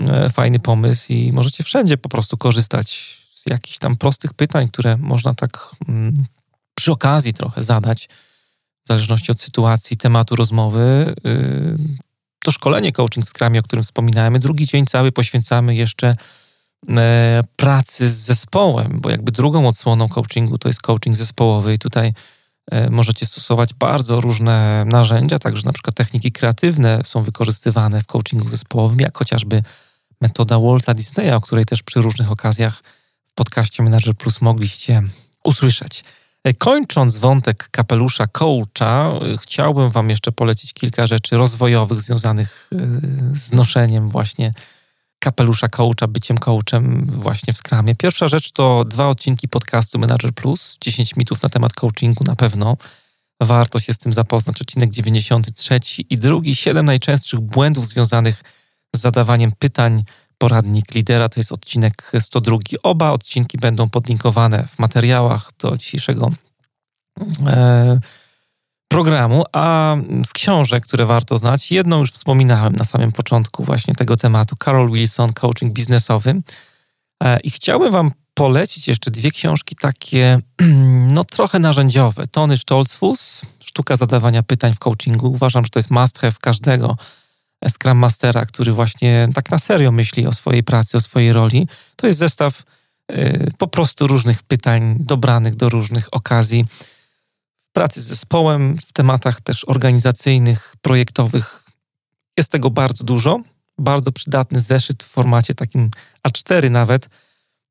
[0.00, 4.96] e, fajny pomysł i możecie wszędzie po prostu korzystać z jakichś tam prostych pytań, które
[4.96, 6.24] można tak mm,
[6.74, 8.08] przy okazji trochę zadać,
[8.84, 11.14] w zależności od sytuacji, tematu rozmowy.
[11.26, 11.78] Y,
[12.38, 16.14] to szkolenie coaching w Scrumie, o którym wspominałem, drugi dzień cały poświęcamy jeszcze
[16.88, 22.12] e, pracy z zespołem, bo jakby drugą odsłoną coachingu to jest coaching zespołowy i tutaj
[22.70, 28.48] E, możecie stosować bardzo różne narzędzia, także na przykład techniki kreatywne są wykorzystywane w coachingu
[28.48, 29.62] zespołowym, jak chociażby
[30.20, 32.82] metoda Walta Disneya, o której też przy różnych okazjach
[33.26, 35.02] w podcaście Manager Plus mogliście
[35.44, 36.04] usłyszeć.
[36.44, 42.70] E, kończąc wątek kapelusza coacha, e, chciałbym Wam jeszcze polecić kilka rzeczy rozwojowych związanych
[43.34, 44.52] z noszeniem właśnie
[45.18, 47.94] kapelusza coacha, byciem coachem właśnie w Scrumie.
[47.94, 52.76] Pierwsza rzecz to dwa odcinki podcastu Manager Plus, 10 mitów na temat coachingu na pewno.
[53.40, 54.62] Warto się z tym zapoznać.
[54.62, 55.80] Odcinek 93
[56.10, 58.42] i drugi, 7 najczęstszych błędów związanych
[58.96, 60.02] z zadawaniem pytań.
[60.40, 62.56] Poradnik lidera to jest odcinek 102.
[62.82, 66.30] Oba odcinki będą podlinkowane w materiałach do dzisiejszego
[67.46, 68.00] e,
[68.88, 74.16] programu, a z książek, które warto znać, jedną już wspominałem na samym początku właśnie tego
[74.16, 76.42] tematu, Carol Wilson, coaching biznesowy.
[77.22, 80.40] E, I chciałbym wam polecić jeszcze dwie książki takie,
[81.14, 82.26] no trochę narzędziowe.
[82.26, 85.32] Tony Stolzfus, Sztuka zadawania pytań w coachingu.
[85.32, 86.96] Uważam, że to jest must have każdego
[87.68, 91.68] Scrum Mastera, który właśnie tak na serio myśli o swojej pracy, o swojej roli.
[91.96, 92.62] To jest zestaw
[93.12, 96.64] y, po prostu różnych pytań dobranych do różnych okazji
[97.72, 101.64] pracy z zespołem, w tematach też organizacyjnych, projektowych.
[102.36, 103.40] Jest tego bardzo dużo.
[103.78, 105.90] Bardzo przydatny zeszyt w formacie takim
[106.28, 107.08] A4 nawet,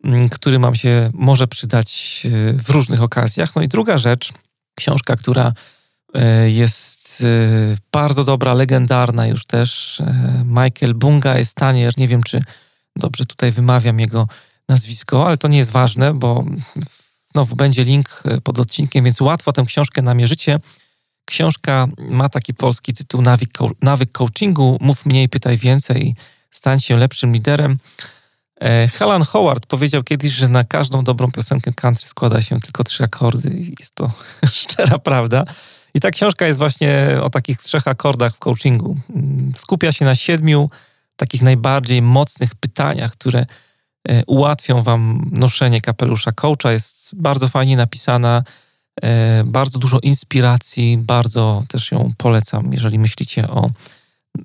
[0.04, 3.56] mm, który mam się może przydać e, w różnych okazjach.
[3.56, 4.34] No i druga rzecz,
[4.76, 5.54] książka, która
[6.46, 10.02] jest e, bardzo dobra, legendarna już też.
[10.46, 11.98] Michael Bunga jest tanier.
[11.98, 12.40] Nie wiem, czy
[12.96, 14.28] dobrze tutaj wymawiam jego
[14.70, 16.46] nazwisko, ale to nie jest ważne, bo
[17.32, 20.60] znowu będzie link pod odcinkiem, więc łatwo tę książkę namierzycie.
[21.26, 23.22] Książka ma taki polski tytuł
[23.82, 24.78] Nawyk, coachingu.
[24.82, 26.16] Mów mniej, pytaj więcej,
[26.52, 27.78] stań się lepszym liderem.
[28.62, 33.04] E, Helen Howard powiedział kiedyś, że na każdą dobrą piosenkę country składa się tylko trzy
[33.04, 33.62] akordy.
[33.80, 34.12] Jest to
[34.54, 35.44] szczera prawda.
[35.94, 38.98] I ta książka jest właśnie o takich trzech akordach w coachingu.
[39.10, 40.70] Mm, skupia się na siedmiu
[41.16, 43.46] takich najbardziej mocnych pytaniach, które
[44.10, 46.72] e, ułatwią wam noszenie kapelusza coacha.
[46.72, 48.44] Jest bardzo fajnie napisana,
[49.02, 53.68] e, bardzo dużo inspiracji, bardzo też ją polecam, jeżeli myślicie o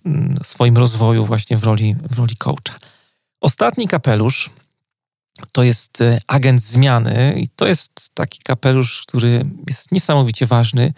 [0.05, 2.79] mm, swoim rozwoju właśnie w roli, w roli coacha.
[3.41, 4.51] Ostatni kapelusz
[5.53, 10.93] to jest e, agent zmiany i to jest taki kapelusz, który jest niesamowicie ważny,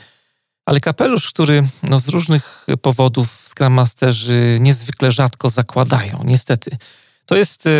[0.66, 6.76] ale kapelusz, który no, z różnych powodów Scrum Masterzy niezwykle rzadko zakładają, niestety.
[7.26, 7.70] To jest y,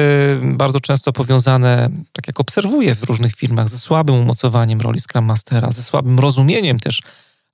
[0.43, 5.73] bardzo często powiązane, tak jak obserwuję w różnych firmach, ze słabym umocowaniem roli Scrum Mastera,
[5.73, 7.03] ze słabym rozumieniem też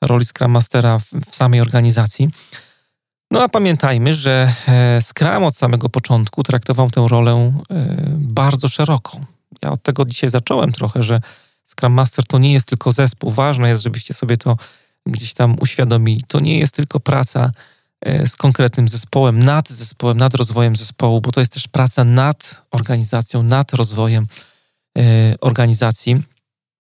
[0.03, 2.31] roli Scrum Mastera w, w samej organizacji.
[3.31, 7.87] No a pamiętajmy, że e, Scrum od samego początku traktował tę rolę e,
[8.19, 9.21] bardzo szeroko.
[9.63, 11.21] Ja od tego dzisiaj zacząłem trochę, że
[11.65, 13.31] Scrum Master to nie jest tylko zespół.
[13.31, 14.57] Ważne jest, żebyście sobie to
[15.07, 16.25] gdzieś tam uświadomili.
[16.29, 17.53] To nie jest tylko praca
[18.01, 22.67] e, z konkretnym zespołem, nad zespołem, nad rozwojem zespołu, bo to jest też praca nad
[22.71, 24.25] organizacją, nad rozwojem
[25.41, 26.23] organizacji.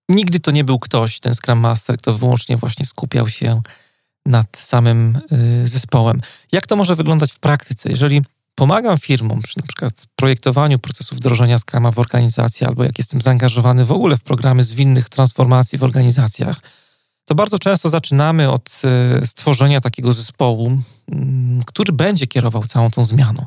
[0.08, 3.60] Nigdy to nie był ktoś, ten Scrum Master, kto wyłącznie właśnie skupiał się
[4.26, 5.18] nad samym
[5.62, 6.20] y, zespołem.
[6.52, 7.90] Jak to może wyglądać w praktyce?
[7.90, 8.22] Jeżeli
[8.54, 13.84] pomagam firmom przy na przykład projektowaniu procesów wdrożenia Scrama w organizacji, albo jak jestem zaangażowany
[13.84, 16.60] w ogóle w programy zwinnych transformacji w organizacjach,
[17.24, 18.82] to bardzo często zaczynamy od
[19.22, 20.78] y, stworzenia takiego zespołu,
[21.66, 23.46] który będzie kierował całą tą zmianą.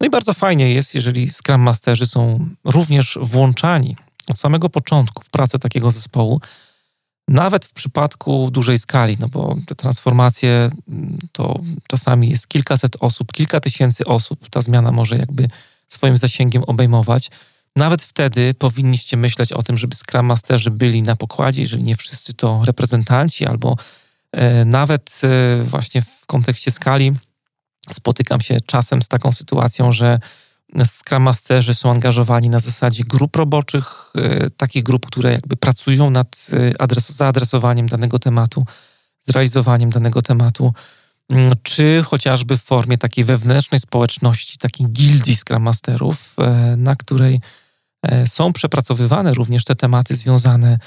[0.00, 3.96] No i bardzo fajnie jest, jeżeli Scrum Masterzy są również włączani
[4.30, 6.40] od samego początku w pracę takiego zespołu,
[7.28, 10.70] nawet w przypadku dużej skali, no bo te transformacje
[11.32, 15.48] to czasami jest kilkaset osób, kilka tysięcy osób, ta zmiana może jakby
[15.88, 17.30] swoim zasięgiem obejmować.
[17.76, 22.34] Nawet wtedy powinniście myśleć o tym, żeby Scrum Masterzy byli na pokładzie, jeżeli nie wszyscy
[22.34, 23.76] to reprezentanci, albo
[24.32, 27.12] e, nawet e, właśnie w kontekście skali
[27.92, 30.18] spotykam się czasem z taką sytuacją, że
[30.84, 36.50] Scrum Masterzy są angażowani na zasadzie grup roboczych, e, takich grup, które jakby pracują nad
[36.78, 38.66] adres zaadresowaniem danego tematu,
[39.26, 40.72] zrealizowaniem danego tematu,
[41.62, 47.40] czy chociażby w formie takiej wewnętrznej społeczności, takiej gildii Scrum Masterów, e, na której
[48.26, 50.78] są przepracowywane również te tematy związane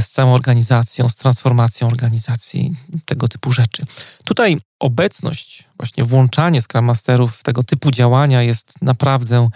[0.00, 3.86] z całą organizacją, z transformacją organizacji, tego typu rzeczy.
[4.24, 9.48] Tutaj obecność, właśnie włączanie Scrum Masterów w tego typu działania jest naprawdę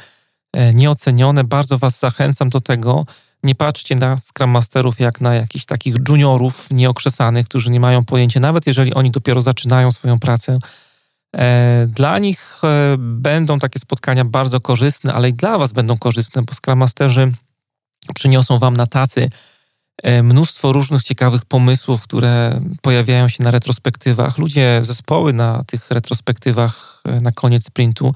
[0.52, 1.44] e, nieocenione.
[1.44, 3.06] Bardzo Was zachęcam do tego.
[3.42, 8.40] Nie patrzcie na Scrum Masterów jak na jakichś takich juniorów nieokrzesanych, którzy nie mają pojęcia,
[8.40, 10.58] nawet jeżeli oni dopiero zaczynają swoją pracę.
[11.36, 16.42] E, dla nich e, będą takie spotkania bardzo korzystne, ale i dla Was będą korzystne,
[16.42, 17.32] bo Scrum Masterzy
[18.14, 19.30] przyniosą Wam na tacy
[20.02, 24.38] E, mnóstwo różnych ciekawych pomysłów, które pojawiają się na retrospektywach.
[24.38, 28.14] Ludzie, zespoły na tych retrospektywach na koniec sprintu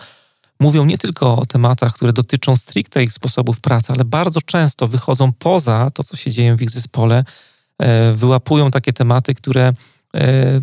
[0.65, 5.33] mówią nie tylko o tematach, które dotyczą stricte ich sposobów pracy, ale bardzo często wychodzą
[5.33, 7.25] poza to, co się dzieje w ich zespole,
[7.79, 9.73] e, wyłapują takie tematy, które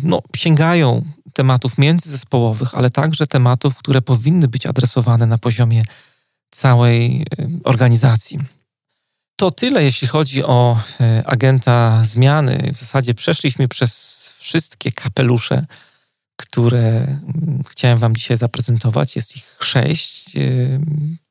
[0.02, 5.84] no, sięgają tematów międzyzespołowych, ale także tematów, które powinny być adresowane na poziomie
[6.50, 7.26] całej
[7.64, 8.38] organizacji.
[9.36, 12.70] To tyle, jeśli chodzi o e, agenta zmiany.
[12.72, 15.66] W zasadzie przeszliśmy przez wszystkie kapelusze,
[16.42, 19.16] które mm, chciałem Wam dzisiaj zaprezentować.
[19.16, 20.36] Jest ich sześć.
[20.36, 20.40] E,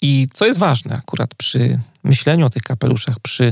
[0.02, 3.52] I co jest ważne akurat przy myśleniu o tych kapeluszach, przy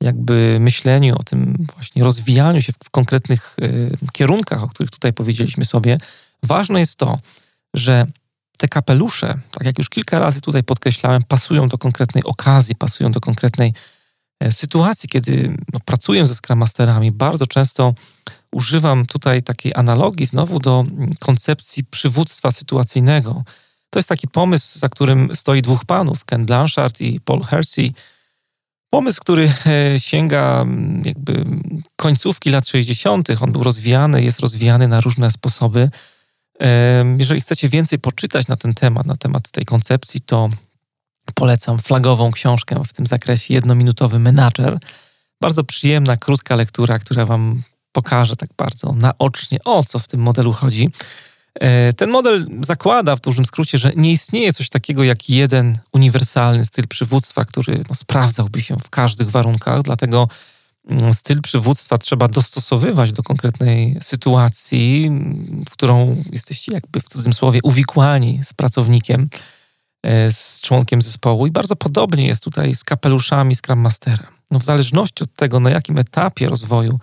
[0.00, 5.64] jakby myśleniu o tym właśnie rozwijaniu się w konkretnych e, kierunkach, o których tutaj powiedzieliśmy
[5.64, 5.98] sobie,
[6.42, 7.18] ważne jest to,
[7.74, 8.06] że
[8.58, 13.20] te kapelusze, tak jak już kilka razy tutaj podkreślałem, pasują do konkretnej okazji, pasują do
[13.20, 13.74] konkretnej
[14.40, 17.12] e, sytuacji, kiedy no, pracuję ze Scrum Masterami.
[17.12, 17.94] Bardzo często
[18.52, 20.84] używam tutaj takiej analogii znowu do
[21.20, 23.44] koncepcji przywództwa sytuacyjnego.
[23.90, 27.92] To jest taki pomysł, za którym stoi dwóch panów, Ken Blanchard i Paul Hersey.
[28.90, 30.66] Pomysł, który e, sięga
[31.04, 31.44] jakby
[31.96, 35.90] końcówki lat 60., on był rozwijany, jest rozwijany na różne sposoby.
[37.18, 40.50] Jeżeli chcecie więcej poczytać na ten temat, na temat tej koncepcji, to
[41.34, 44.78] polecam flagową książkę w tym zakresie, jednominutowy menadżer.
[45.40, 47.62] Bardzo przyjemna, krótka lektura, która Wam
[47.96, 50.90] pokaże tak bardzo naocznie, o co w tym modelu chodzi.
[51.54, 56.64] E, ten model zakłada w dużym skrócie, że nie istnieje coś takiego jak jeden uniwersalny
[56.64, 60.28] styl przywództwa, który no, sprawdzałby się w każdych warunkach, dlatego
[60.88, 65.10] mm, styl przywództwa trzeba dostosowywać do konkretnej sytuacji,
[65.68, 69.28] w którą jesteście jakby w cudzym słowie uwikłani z pracownikiem,
[70.02, 74.26] e, z członkiem zespołu i bardzo podobnie jest tutaj z kapeluszami Scrum Mastera.
[74.50, 76.98] No, w zależności od tego, na jakim etapie rozwoju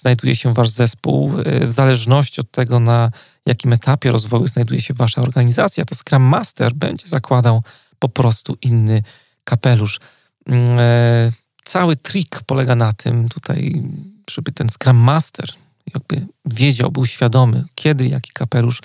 [0.00, 3.10] znajduje się wasz zespół, e, w zależności od tego, na
[3.46, 7.62] jakim etapie rozwoju znajduje się wasza organizacja, to Scrum Master będzie zakładał
[7.98, 9.02] po prostu inny
[9.44, 10.00] kapelusz.
[10.46, 11.32] Mm, e,
[11.64, 13.82] cały trik polega na tym tutaj,
[14.30, 15.48] żeby ten Scrum Master
[15.94, 18.80] jakby wiedział, był świadomy, kiedy jaki kapelusz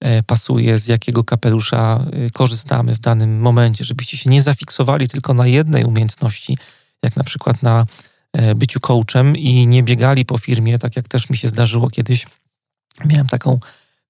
[0.00, 5.46] e, pasuje, z jakiego kapelusza korzystamy w danym momencie, żebyście się nie zafiksowali tylko na
[5.46, 6.58] jednej umiejętności,
[7.02, 7.86] jak na przykład na
[8.56, 12.26] byciu coachem i nie biegali po firmie, tak jak też mi się zdarzyło kiedyś.
[13.04, 13.60] Miałem taką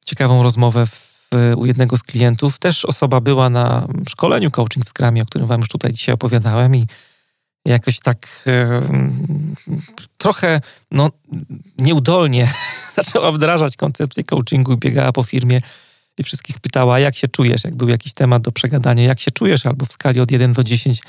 [0.04, 2.58] ciekawą rozmowę w, u jednego z klientów.
[2.58, 6.76] Też osoba była na szkoleniu coaching w Scrumie, o którym wam już tutaj dzisiaj opowiadałem
[6.76, 6.86] i
[7.64, 8.80] jakoś tak e,
[10.18, 10.60] trochę
[10.90, 11.10] no,
[11.78, 12.52] nieudolnie
[12.96, 15.60] zaczęła wdrażać koncepcję coachingu i biegała po firmie
[16.18, 19.66] i wszystkich pytała, jak się czujesz, jak był jakiś temat do przegadania, jak się czujesz,
[19.66, 21.02] albo w skali od 1 do 10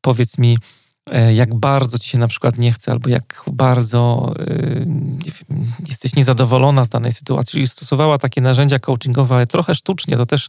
[0.00, 0.83] powiedz mi, E,
[1.34, 4.86] jak bardzo ci się na przykład nie chce, albo jak bardzo y,
[5.88, 10.16] jesteś niezadowolona z danej sytuacji, czyli stosowała takie narzędzia coachingowe, ale trochę sztucznie.
[10.16, 10.48] To też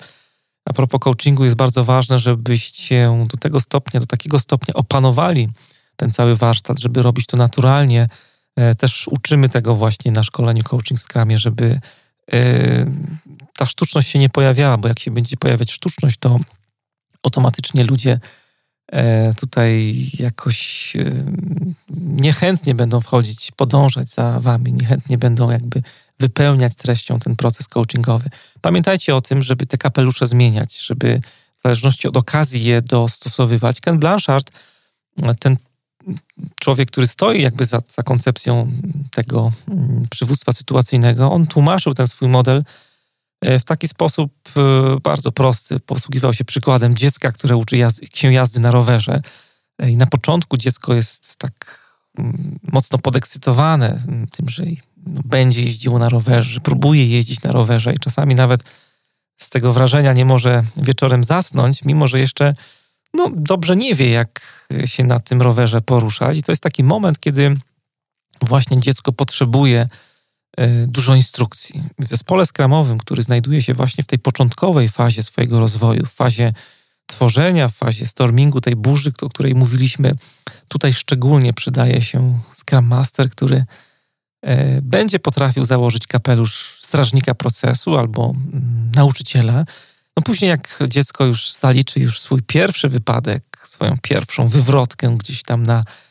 [0.65, 5.49] a propos coachingu jest bardzo ważne, żebyście do tego stopnia, do takiego stopnia opanowali
[5.95, 8.07] ten cały warsztat, żeby robić to naturalnie.
[8.55, 11.79] E, też uczymy tego właśnie na szkoleniu coaching w Scrumie, żeby
[12.33, 12.91] y,
[13.57, 16.39] ta sztuczność się nie pojawiała, bo jak się będzie pojawiać sztuczność, to
[17.23, 18.44] automatycznie ludzie E,
[19.39, 21.11] tutaj jakoś e,
[21.97, 25.81] niechętnie będą wchodzić, podążać za wami, niechętnie będą jakby
[26.19, 28.29] wypełniać treścią ten proces coachingowy.
[28.61, 31.21] Pamiętajcie o tym, żeby te kapelusze zmieniać, żeby
[31.57, 33.81] w zależności od okazji je dostosowywać.
[33.81, 34.51] Ken Blanchard,
[35.39, 35.57] ten
[36.59, 38.71] człowiek, który stoi jakby za, za koncepcją
[39.11, 42.63] tego mm, przywództwa sytuacyjnego, on tłumaczył ten swój model E,
[43.59, 44.61] w taki sposób e,
[45.03, 45.79] bardzo prosty.
[45.79, 49.21] Posługiwał się przykładem dziecka, które uczy jazdy, się jazdy na rowerze.
[49.79, 51.85] E, I na początku dziecko jest tak
[52.17, 54.63] mm, mocno podekscytowane mm, tym, że
[54.97, 58.63] no, będzie jeździło na rowerze, próbuje jeździć na rowerze i czasami nawet
[59.37, 62.53] z tego wrażenia nie może wieczorem zasnąć, mimo że jeszcze
[63.13, 66.37] no, dobrze nie wie, jak się na tym rowerze poruszać.
[66.37, 67.57] I to jest taki moment, kiedy
[68.41, 69.89] właśnie dziecko potrzebuje E,
[70.87, 71.83] dużo instrukcji.
[71.99, 76.53] W zespole skramowym, który znajduje się właśnie w tej początkowej fazie swojego rozwoju, w fazie
[77.05, 80.11] tworzenia, w fazie stormingu, tej burzy, o której mówiliśmy,
[80.67, 83.65] tutaj szczególnie przydaje się Scrum Master, który
[84.41, 89.65] e, będzie potrafił założyć kapelusz strażnika procesu albo mm, nauczyciela.
[90.17, 95.63] No później jak dziecko już zaliczy już swój pierwszy wypadek, swoją pierwszą wywrotkę gdzieś tam
[95.63, 96.04] na E,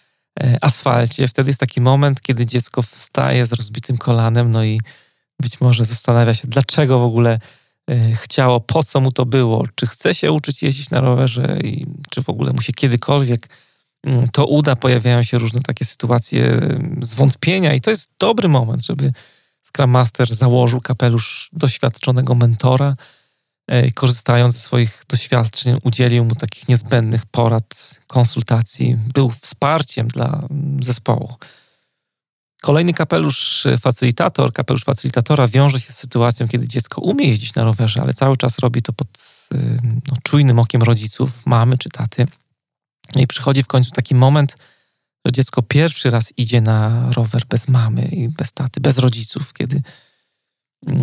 [0.60, 1.28] asfalcie.
[1.28, 4.80] Wtedy jest taki moment, kiedy dziecko wstaje z rozbitym kolanem, no i
[5.40, 7.38] być może zastanawia się, dlaczego w ogóle
[7.90, 11.86] e, chciało, po co mu to było, czy chce się uczyć jeździć na rowerze i
[12.10, 13.48] czy w ogóle mu się kiedykolwiek
[14.04, 14.76] mm, to uda.
[14.76, 19.12] Pojawiają się różne takie sytuacje mm, zwątpienia i to jest dobry moment, żeby
[19.62, 22.96] Scrum Master założył kapelusz doświadczonego mentora, E,
[23.94, 31.34] korzystając ze swoich doświadczeń, udzielił mu takich niezbędnych porad, konsultacji, był wsparciem dla mm, zespołu.
[32.62, 37.64] Kolejny kapelusz e, facylitator, kapelusz facylitatora wiąże się z sytuacją, kiedy dziecko umie jeździć na
[37.64, 39.08] rowerze, ale cały czas robi to pod
[39.54, 42.26] e, no, czujnym okiem rodziców, mamy czy taty.
[43.16, 44.56] No I przychodzi w końcu taki moment,
[45.26, 49.82] że dziecko pierwszy raz idzie na rower bez mamy i bez taty, bez rodziców, kiedy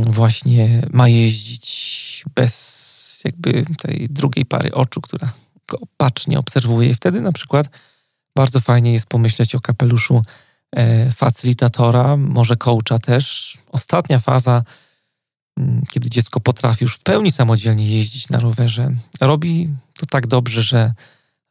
[0.10, 5.34] właśnie ma jeździć bez jakby tej drugiej pary oczu, która
[5.70, 6.90] go opacznie obserwuje.
[6.90, 7.68] I wtedy na przykład
[8.36, 10.22] bardzo fajnie jest pomyśleć o kapeluszu
[10.76, 13.58] e, facylitatora, może coacha też.
[13.72, 14.64] Ostatnia faza,
[15.58, 20.64] mm, kiedy dziecko potrafi już w pełni samodzielnie jeździć na rowerze, robi to tak dobrze,
[20.64, 20.94] że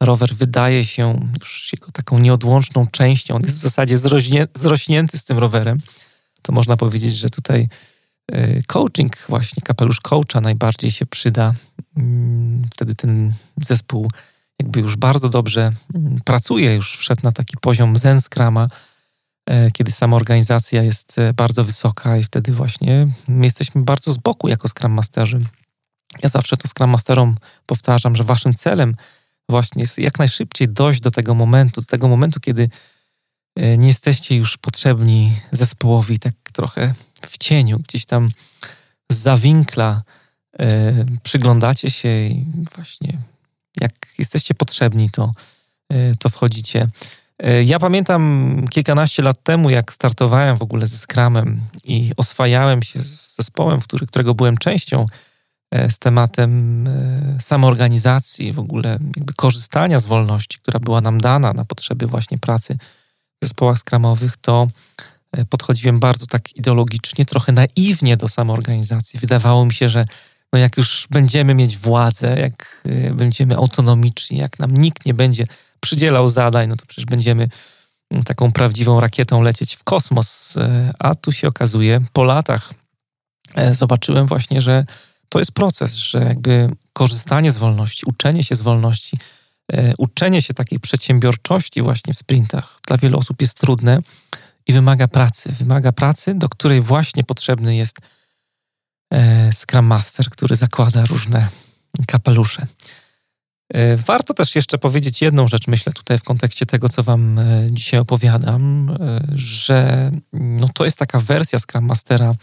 [0.01, 3.35] rower wydaje się już jego taką nieodłączną częścią.
[3.35, 5.77] On jest w zasadzie zrośnie, zrośnięty z tym rowerem.
[6.41, 7.69] To można powiedzieć, że tutaj
[8.67, 11.53] coaching, właśnie kapelusz coacha najbardziej się przyda.
[11.97, 14.09] Mm, wtedy ten zespół
[14.61, 18.67] jakby już bardzo dobrze mm, pracuje, już wszedł na taki poziom zen Scrama,
[19.49, 24.17] e, kiedy sama organizacja jest e, bardzo wysoka i wtedy właśnie my jesteśmy bardzo z
[24.17, 25.39] boku jako Scrum Masterzy.
[26.23, 28.95] Ja zawsze to Scrum Masterom powtarzam, że waszym celem
[29.49, 32.69] właśnie jest jak najszybciej dojść do tego momentu, do tego momentu, kiedy
[33.55, 36.93] e, nie jesteście już potrzebni zespołowi tak trochę
[37.27, 38.29] w cieniu, gdzieś tam
[39.11, 40.01] z zawinkla
[41.23, 42.45] przyglądacie się i
[42.75, 43.17] właśnie
[43.79, 45.31] jak jesteście potrzebni, to,
[45.89, 46.87] e, to wchodzicie.
[47.39, 52.99] E, ja pamiętam kilkanaście lat temu, jak startowałem w ogóle ze Scrumem i oswajałem się
[52.99, 55.05] z zespołem, który, którego byłem częścią,
[55.71, 56.85] e, z tematem
[57.39, 58.99] samoorganizacji, w ogóle
[59.35, 62.77] korzystania z wolności, która była nam dana na potrzeby właśnie pracy
[63.41, 64.67] w zespołach skramowych, to
[65.49, 69.19] podchodziłem bardzo tak ideologicznie, trochę naiwnie do samoorganizacji.
[69.19, 70.05] Wydawało mi się, że
[70.53, 75.45] no jak już będziemy mieć władzę, jak y, będziemy autonomiczni, jak nam nikt nie będzie
[75.79, 77.49] przydzielał zadań, no to przecież będziemy
[78.11, 80.55] mm, taką prawdziwą rakietą lecieć w kosmos.
[80.55, 80.59] Y,
[80.99, 82.73] a tu się okazuje, po latach
[83.55, 84.85] e, zobaczyłem właśnie, że
[85.29, 89.17] to jest proces, że jakby korzystanie z wolności, uczenie się z wolności,
[89.73, 93.97] e, uczenie się takiej przedsiębiorczości właśnie w sprintach dla wielu osób jest trudne
[94.67, 95.51] i wymaga pracy.
[95.59, 97.97] Wymaga pracy, do której właśnie potrzebny jest
[99.11, 101.47] E, Scrum Master, który zakłada różne
[102.07, 102.67] kapelusze.
[103.73, 107.67] E, warto też jeszcze powiedzieć jedną rzecz, myślę tutaj w kontekście tego, co Wam e,
[107.71, 108.97] dzisiaj opowiadam,
[109.35, 112.33] że no to jest taka wersja Scrum Mastera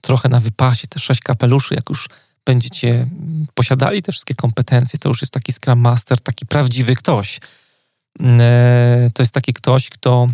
[0.00, 2.08] trochę na wypasie, te sześć kapeluszy, jak już
[2.46, 3.06] będziecie
[3.54, 7.40] posiadali te wszystkie kompetencje, to już jest taki Scrum Master, taki prawdziwy ktoś.
[9.14, 10.28] To jest taki ktoś, kto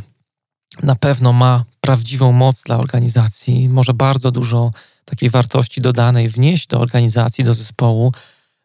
[0.82, 4.70] na pewno ma prawdziwą moc dla organizacji, może bardzo dużo
[5.04, 8.12] takiej wartości dodanej wnieść do organizacji, do zespołu.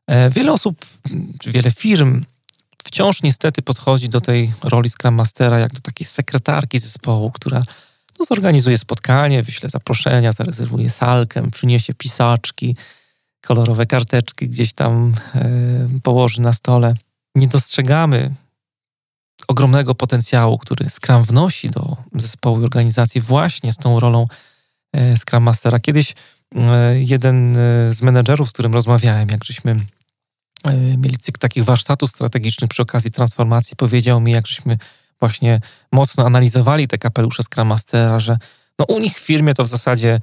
[0.08, 0.86] E, wiele osób,
[1.45, 2.22] wiele firm
[2.84, 7.62] wciąż niestety podchodzi do tej roli Scrum Mastera jak do takiej sekretarki zespołu, która
[8.20, 12.76] no, zorganizuje spotkanie, wyśle zaproszenia, zarezerwuje salkę, przyniesie pisaczki,
[13.41, 15.49] kolorowe karteczki gdzieś tam e,
[16.03, 16.93] położy na stole.
[17.36, 18.36] Nie dostrzegamy
[19.48, 24.28] ogromnego potencjału, który Scrum wnosi do zespołu i organizacji właśnie z tą rolą
[24.93, 25.80] e, Scrum Mastera.
[25.80, 26.16] Kiedyś
[26.56, 29.76] e, jeden e, z menedżerów, z którym rozmawiałem, jak żeśmy
[30.98, 34.78] mieli cykl takich warsztatów strategicznych przy okazji transformacji, powiedział mi, jak żeśmy
[35.20, 35.60] właśnie
[35.91, 38.38] mocno analizowali te kapelusze Scrum Mastera, że
[38.80, 40.20] no u nich w firmie to w zasadzie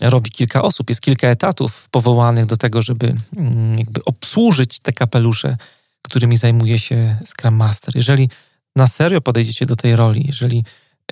[0.00, 5.56] robi kilka osób, jest kilka etatów powołanych do tego, żeby mm, jakby obsłużyć te kapelusze,
[6.02, 7.96] którymi zajmuje się Scrum Master.
[7.96, 8.30] Jeżeli
[8.76, 10.64] na serio podejdziecie do tej roli, jeżeli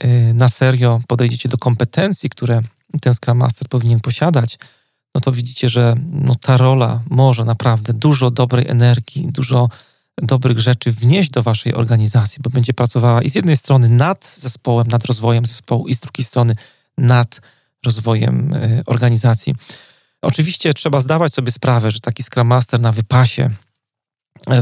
[0.05, 2.61] y, na serio podejdziecie do kompetencji, które
[3.03, 4.59] ten Scrum Master powinien posiadać,
[5.15, 9.69] no to widzicie, że no ta rola może naprawdę dużo dobrej energii, dużo
[10.23, 14.87] dobrych rzeczy wnieść do waszej organizacji, bo będzie pracowała i z jednej strony nad zespołem,
[14.89, 16.55] nad rozwojem zespołu, i z drugiej strony
[16.99, 17.41] nad
[17.85, 19.55] rozwojem y, organizacji.
[20.23, 23.51] Oczywiście trzeba zdawać sobie sprawę, że taki Scrum Master na wypasie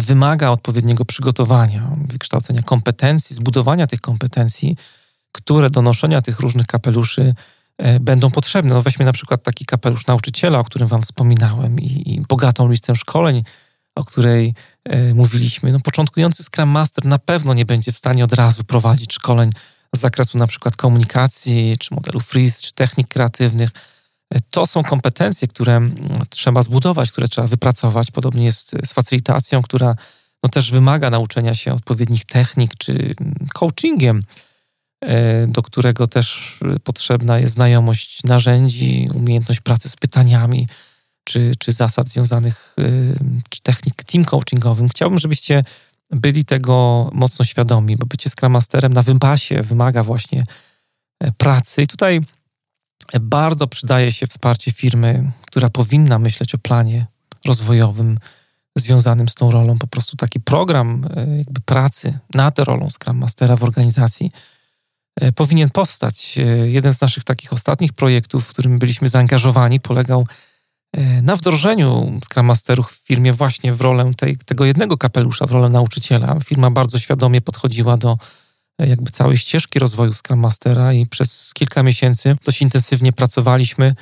[0.01, 4.77] wymaga odpowiedniego przygotowania, wykształcenia kompetencji, zbudowania tych kompetencji,
[5.33, 7.35] które do noszenia tych różnych kapeluszy
[7.79, 8.75] e, będą potrzebne.
[8.75, 12.97] No weźmy na przykład taki kapelusz nauczyciela, o którym Wam wspominałem, i, i bogatą listę
[12.97, 13.43] szkoleń,
[13.95, 14.55] o której
[14.85, 15.73] e, mówiliśmy.
[15.73, 19.51] No, początkujący Scrum Master na pewno nie będzie w stanie od razu prowadzić szkoleń
[19.95, 23.71] z zakresu na przykład komunikacji, czy modelu freeze, czy technik kreatywnych
[24.51, 25.93] to są kompetencje, które mm,
[26.29, 28.11] trzeba zbudować, które trzeba wypracować.
[28.11, 29.95] Podobnie jest z facylitacją, która
[30.43, 34.23] no też wymaga nauczenia się odpowiednich technik, czy mm, coachingiem,
[35.01, 40.69] e, do którego też potrzebna jest znajomość narzędzi, umiejętność pracy z pytaniami,
[41.25, 42.83] czy, czy zasad związanych, e,
[43.49, 44.89] czy technik team coachingowym.
[44.89, 45.65] Chciałbym, żebyście
[46.11, 50.45] byli tego mocno świadomi, bo bycie Scrum Masterem na wypasie wymaga właśnie
[51.21, 51.83] e, pracy.
[51.83, 52.21] I tutaj
[53.21, 57.07] bardzo przydaje się wsparcie firmy, która powinna myśleć o planie
[57.45, 58.19] rozwojowym
[58.77, 59.79] związanym z tą rolą.
[59.79, 64.31] Po prostu taki program e, jakby pracy nad rolą Scrum Mastera w organizacji
[65.21, 66.39] e, powinien powstać.
[66.39, 70.27] E, jeden z naszych takich ostatnich projektów, w którym byliśmy zaangażowani, polegał
[71.23, 75.69] na wdrożeniu Scrum Masterów w firmie właśnie w rolę tej, tego jednego kapelusza, w rolę
[75.69, 76.41] nauczyciela.
[76.45, 78.19] Firma bardzo świadomie podchodziła do
[78.79, 83.95] jakby całej ścieżki rozwoju Scrum Mastera i przez kilka miesięcy dość intensywnie pracowaliśmy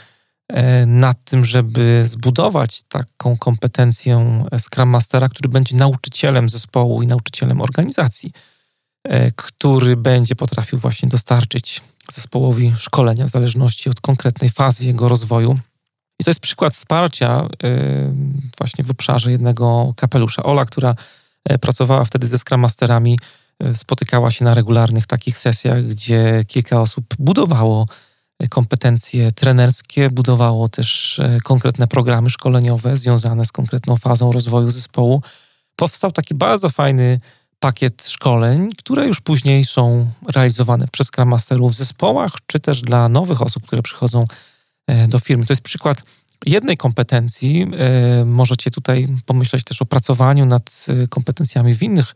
[0.48, 7.60] e, nad tym, żeby zbudować taką kompetencję Scrum Mastera, który będzie nauczycielem zespołu i nauczycielem
[7.60, 8.32] organizacji,
[9.05, 11.80] e, który będzie potrafił właśnie dostarczyć
[12.12, 15.59] zespołowi szkolenia w zależności od konkretnej fazy jego rozwoju.
[16.20, 18.14] I to jest przykład wsparcia e,
[18.59, 20.42] właśnie w obszarze jednego kapelusza.
[20.42, 20.94] Ola, która
[21.60, 23.18] pracowała wtedy ze Scrum Masterami,
[23.74, 27.87] spotykała się na regularnych takich sesjach, gdzie kilka osób budowało
[28.51, 35.23] kompetencje trenerskie, budowało też konkretne programy szkoleniowe związane z konkretną fazą rozwoju zespołu.
[35.77, 37.19] Powstał taki bardzo fajny
[37.61, 43.09] pakiet szkoleń, które już później są realizowane przez Scrum Masterów w zespołach, czy też dla
[43.09, 44.27] nowych osób, które przychodzą
[44.87, 45.47] e, do firmy.
[45.47, 46.03] To jest przykład
[46.47, 47.66] jednej kompetencji.
[47.78, 52.15] E, możecie tutaj pomyśleć też o pracowaniu nad e, kompetencjami w innych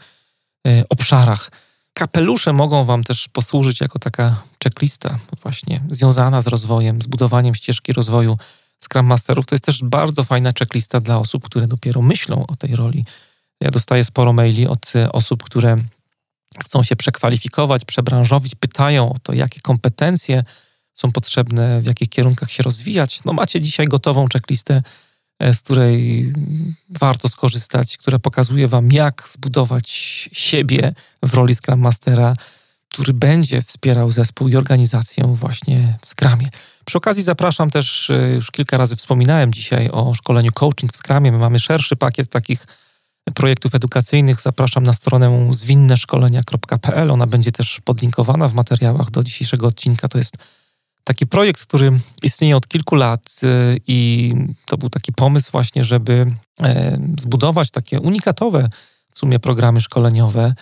[0.88, 1.50] obszarach.
[1.92, 7.92] Kapelusze mogą Wam też posłużyć jako taka checklista, właśnie związana z rozwojem, z budowaniem ścieżki
[7.92, 8.38] rozwoju
[8.84, 9.46] Scrum Masterów.
[9.46, 13.04] To jest też bardzo fajna checklista dla osób, które dopiero myślą o tej roli
[13.60, 15.76] ja dostaję sporo maili od e, osób, które
[16.64, 20.44] chcą się przekwalifikować, przebranżowić, pytają o to, jakie kompetencje
[20.94, 23.24] są potrzebne, w jakich kierunkach się rozwijać.
[23.24, 24.82] No macie dzisiaj gotową checklistę, e,
[25.40, 26.32] z której
[26.88, 29.88] warto skorzystać, która pokazuje wam, jak zbudować
[30.32, 30.92] siebie
[31.22, 32.34] w roli Scrum Mastera,
[32.88, 36.48] który będzie wspierał zespół i organizację właśnie w Scrumie.
[36.84, 41.32] Przy okazji zapraszam też, e, już kilka razy wspominałem dzisiaj o szkoleniu coaching w Scrumie.
[41.32, 42.66] My mamy szerszy pakiet takich
[43.34, 47.10] projektów edukacyjnych zapraszam na stronę zwinneszkolenia.pl.
[47.10, 50.08] Ona będzie też podlinkowana w materiałach do dzisiejszego odcinka.
[50.08, 50.36] To jest
[51.04, 54.32] taki projekt, który istnieje od kilku lat y, i
[54.66, 56.26] to był taki pomysł właśnie, żeby
[56.62, 58.68] e, zbudować takie unikatowe
[59.12, 60.54] w sumie programy szkoleniowe,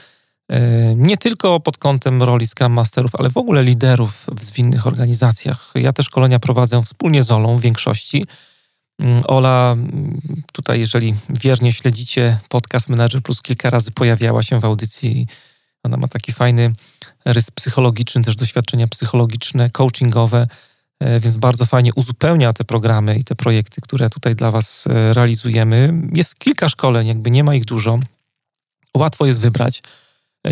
[0.49, 0.61] e,
[0.95, 5.73] nie tylko pod kątem roli Scrum Masterów, ale w ogóle liderów w zwinnych organizacjach.
[5.75, 8.25] Ja te szkolenia prowadzę wspólnie z Olą w większości,
[9.03, 10.21] Mm, Ola, mm,
[10.53, 15.27] tutaj jeżeli wiernie śledzicie podcast Manager Plus, kilka razy pojawiała się w audycji.
[15.83, 16.73] Ona ma taki fajny
[17.25, 20.47] rys psychologiczny, też doświadczenia psychologiczne, coachingowe,
[21.01, 25.15] e, więc bardzo fajnie uzupełnia te programy i te projekty, które tutaj dla Was e,
[25.15, 25.95] realizujemy.
[26.13, 27.99] Jest kilka szkoleń, jakby nie ma ich dużo.
[28.97, 29.83] Łatwo jest wybrać.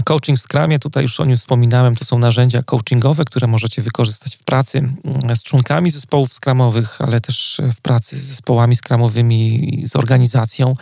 [0.05, 4.36] Coaching w Scrumie, tutaj już o nim wspominałem, to są narzędzia coachingowe, które możecie wykorzystać
[4.36, 9.97] w pracy mm, z członkami zespołów skramowych, ale też w pracy z zespołami skramowymi, z
[9.97, 10.74] organizacją.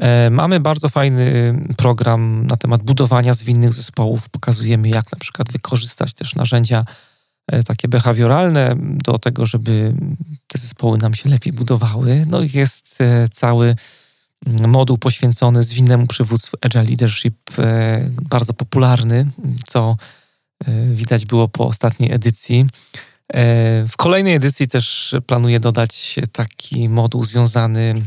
[0.00, 4.28] E, mamy bardzo fajny program na temat budowania zwinnych zespołów.
[4.28, 6.84] Pokazujemy, jak na przykład wykorzystać też narzędzia
[7.46, 9.94] e, takie behawioralne do tego, żeby
[10.46, 12.26] te zespoły nam się lepiej budowały.
[12.30, 13.76] No i jest e, cały
[14.68, 17.36] moduł poświęcony zwinnemu przywództwu Agile Leadership,
[18.22, 19.30] bardzo popularny,
[19.66, 19.96] co
[20.86, 22.66] widać było po ostatniej edycji.
[23.88, 28.02] W kolejnej edycji też planuję dodać taki moduł związany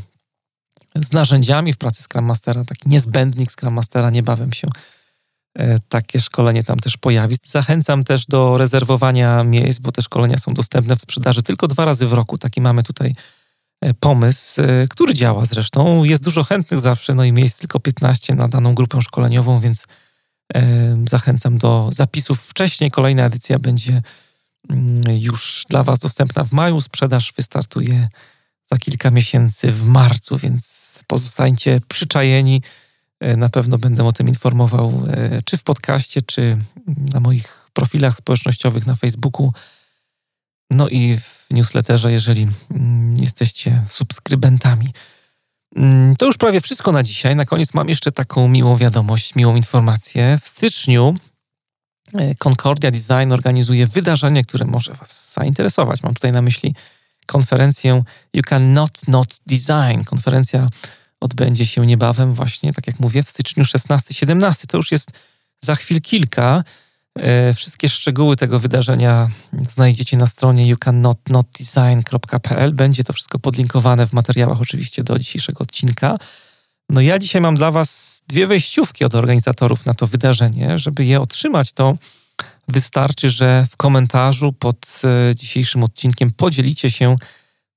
[0.96, 4.68] z narzędziami w pracy Scrum Mastera, taki niezbędnik Scrum Mastera, niebawem się
[5.90, 7.36] takie szkolenie tam też pojawi.
[7.46, 12.08] Zachęcam też do rezerwowania miejsc, bo te szkolenia są dostępne w sprzedaży tylko dwa razy
[12.08, 12.38] w roku.
[12.38, 13.16] Taki mamy tutaj
[13.84, 16.04] E, pomysł, e, który działa zresztą.
[16.04, 19.86] Jest dużo chętnych zawsze, no i miejsc tylko 15 na daną grupę szkoleniową, więc
[20.54, 20.62] e,
[21.10, 22.92] zachęcam do zapisów wcześniej.
[22.92, 24.02] Kolejna edycja będzie
[24.70, 26.82] mm, już dla Was dostępna w maju.
[26.82, 28.08] Sprzedaż wystartuje
[28.72, 32.62] za kilka miesięcy w marcu, więc pozostańcie przyczajeni.
[33.38, 35.08] Na pewno będę o tym informował
[35.46, 36.58] czy w podcaście, czy
[37.14, 39.52] na moich profilach społecznościowych na Facebooku.
[40.70, 44.90] No i w newsletterze, jeżeli mm, jesteście subskrybentami.
[45.76, 47.36] Mm, to już prawie wszystko na dzisiaj.
[47.36, 50.38] Na koniec mam jeszcze taką miłą wiadomość, miłą informację.
[50.42, 51.16] W styczniu
[52.14, 56.04] e, Concordia Design organizuje wydarzenie, które może Was zainteresować.
[56.04, 56.76] Mam tutaj na myśli
[57.26, 60.04] konferencję You Can Not Not Design.
[60.06, 60.68] Konferencja
[61.20, 64.66] odbędzie się niebawem, właśnie tak jak mówię, w styczniu 16-17.
[64.68, 65.12] To już jest
[65.62, 66.64] za chwil kilka.
[67.20, 69.30] E, wszystkie szczegóły tego wydarzenia
[69.70, 72.74] znajdziecie na stronie youcannotnotdesign.pl.
[72.74, 76.18] Będzie to wszystko podlinkowane w materiałach oczywiście do dzisiejszego odcinka.
[76.90, 80.80] No ja dzisiaj mam dla Was dwie wejściówki od organizatorów na to wydarzenie.
[80.80, 81.98] Żeby je otrzymać, to
[82.68, 87.16] wystarczy, że w komentarzu pod e, dzisiejszym odcinkiem podzielicie się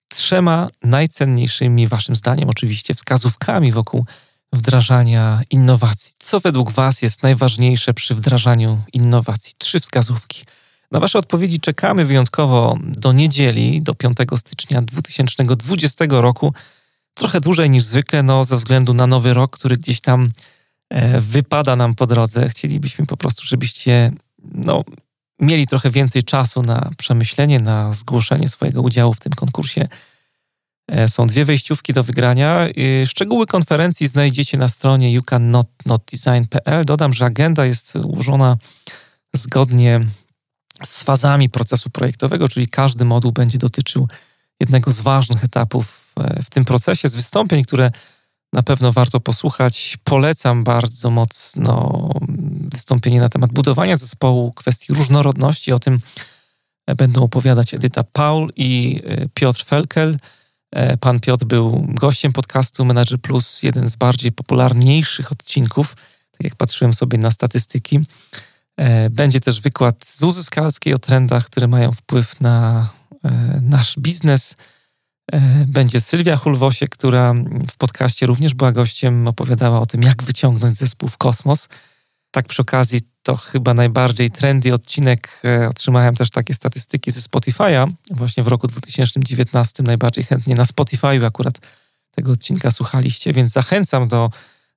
[0.08, 4.06] trzema najcenniejszymi Waszym zdaniem, oczywiście wskazówkami wokół
[4.52, 6.12] wdrażania innowacji.
[6.18, 9.52] Co według Was jest najważniejsze przy wdrażaniu innowacji?
[9.58, 10.44] Trzy wskazówki.
[10.90, 16.54] Na Wasze odpowiedzi czekamy wyjątkowo do niedzieli, do 5 stycznia 2020 roku.
[17.14, 20.30] Trochę dłużej niż zwykle, no, ze względu na nowy rok, który gdzieś tam
[20.90, 22.48] e, wypada nam po drodze.
[22.48, 24.12] Chcielibyśmy po prostu, żebyście
[24.52, 24.84] no,
[25.40, 29.88] mieli trochę więcej czasu na przemyślenie, na zgłoszenie swojego udziału w tym konkursie
[30.88, 32.66] E, są dwie wejściówki do wygrania.
[33.06, 36.84] Szczegóły konferencji znajdziecie na stronie youcannotnotdesign.pl.
[36.84, 38.56] Dodam, że agenda jest ułożona
[39.34, 40.00] zgodnie
[40.84, 44.08] z fazami procesu projektowego, czyli każdy moduł będzie dotyczył
[44.60, 47.90] jednego z ważnych etapów e, w tym procesie, z wystąpień, które
[48.56, 49.98] Na pewno warto posłuchać.
[50.04, 52.08] Polecam bardzo mocno
[52.72, 55.72] wystąpienie na temat budowania zespołu, kwestii różnorodności.
[55.72, 56.00] O tym
[56.96, 60.18] będą opowiadać Edyta Paul i e, Piotr Felkel.
[60.70, 65.94] E, pan Piotr był gościem podcastu Manager Plus, jeden z bardziej popularniejszych odcinków.
[66.30, 68.00] Tak jak patrzyłem sobie na statystyki.
[68.76, 72.88] E, będzie też wykład Zuzy Skalskiej o trendach, które mają wpływ na
[73.60, 74.56] nasz biznes.
[75.66, 77.34] Będzie Sylwia Hulwosiek, która
[77.72, 81.68] w podcaście również była gościem, opowiadała o tym, jak wyciągnąć zespół w kosmos.
[82.30, 85.40] Tak przy okazji to chyba najbardziej trendy odcinek.
[85.44, 87.92] E, otrzymałem też takie statystyki ze Spotify'a.
[88.10, 91.58] Właśnie w roku 2019 najbardziej chętnie na Spotify'u akurat
[92.14, 94.30] tego odcinka słuchaliście, więc zachęcam do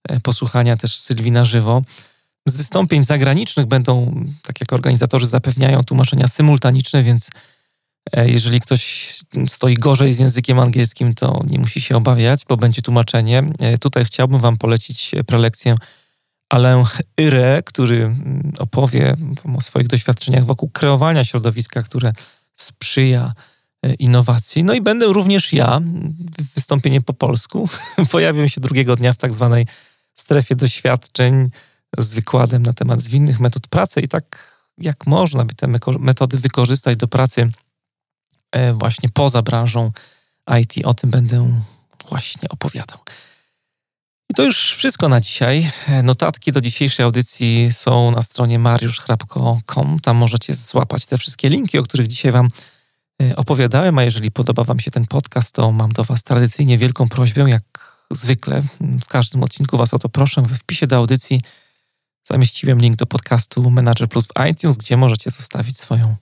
[0.10, 1.82] e, posłuchania też Sylwii na żywo.
[2.46, 7.32] Z wystąpień zagranicznych będą, tak jak organizatorzy zapewniają, tłumaczenia symultaniczne, więc e,
[8.26, 9.14] jeżeli ktoś
[9.48, 13.44] stoi gorzej z językiem angielskim, to nie musi się obawiać, bo będzie tłumaczenie.
[13.80, 15.76] Tutaj chciałbym Wam polecić prelekcję
[16.50, 16.86] Alain
[17.18, 19.18] Ire, który mm, opowie
[19.58, 22.14] o swoich doświadczeniach wokół kreowania środowiska, które
[22.56, 23.34] sprzyja
[23.84, 24.64] e, innowacji.
[24.64, 25.82] No i będę również ja,
[26.56, 27.70] wystąpienie po polsku.
[28.12, 29.68] Pojawię się drugiego dnia w tak zwanej
[30.16, 31.50] strefie doświadczeń
[31.98, 35.68] z wykładem na temat zwinnych metod pracy i tak jak można by te
[36.00, 37.50] metody wykorzystać do pracy e,
[38.74, 39.92] właśnie poza branżą
[40.62, 40.74] IT.
[40.86, 41.62] O tym będę
[42.10, 42.98] właśnie opowiadał.
[44.30, 45.72] I to już wszystko na dzisiaj.
[46.04, 50.00] Notatki do dzisiejszej audycji są na stronie mariuszchrapko.com.
[50.00, 52.50] Tam możecie złapać te wszystkie linki, o których dzisiaj Wam
[53.22, 53.98] e, opowiadałem.
[53.98, 57.64] A jeżeli podoba Wam się ten podcast, to mam do Was tradycyjnie wielką prośbę, jak
[58.12, 60.42] zwykle w każdym odcinku Was o to proszę.
[60.42, 61.42] W wpisie do audycji
[62.28, 66.16] zamieściłem link do podcastu Manager Plus w iTunes, gdzie możecie zostawić swoją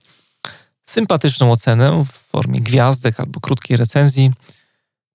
[0.88, 4.32] sympatyczną ocenę w formie gwiazdek albo krótkiej recenzji.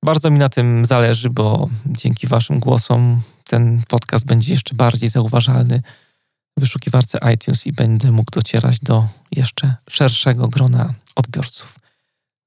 [0.06, 5.82] Bardzo mi na tym zależy, bo dzięki Waszym głosom ten podcast będzie jeszcze bardziej zauważalny
[6.58, 11.80] w wyszukiwarce iTunes i będę mógł docierać do jeszcze szerszego grona odbiorców.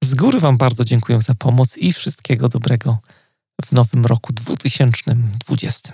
[0.03, 2.97] Z góry Wam bardzo dziękuję za pomoc i wszystkiego dobrego
[3.65, 5.93] w nowym roku 2020.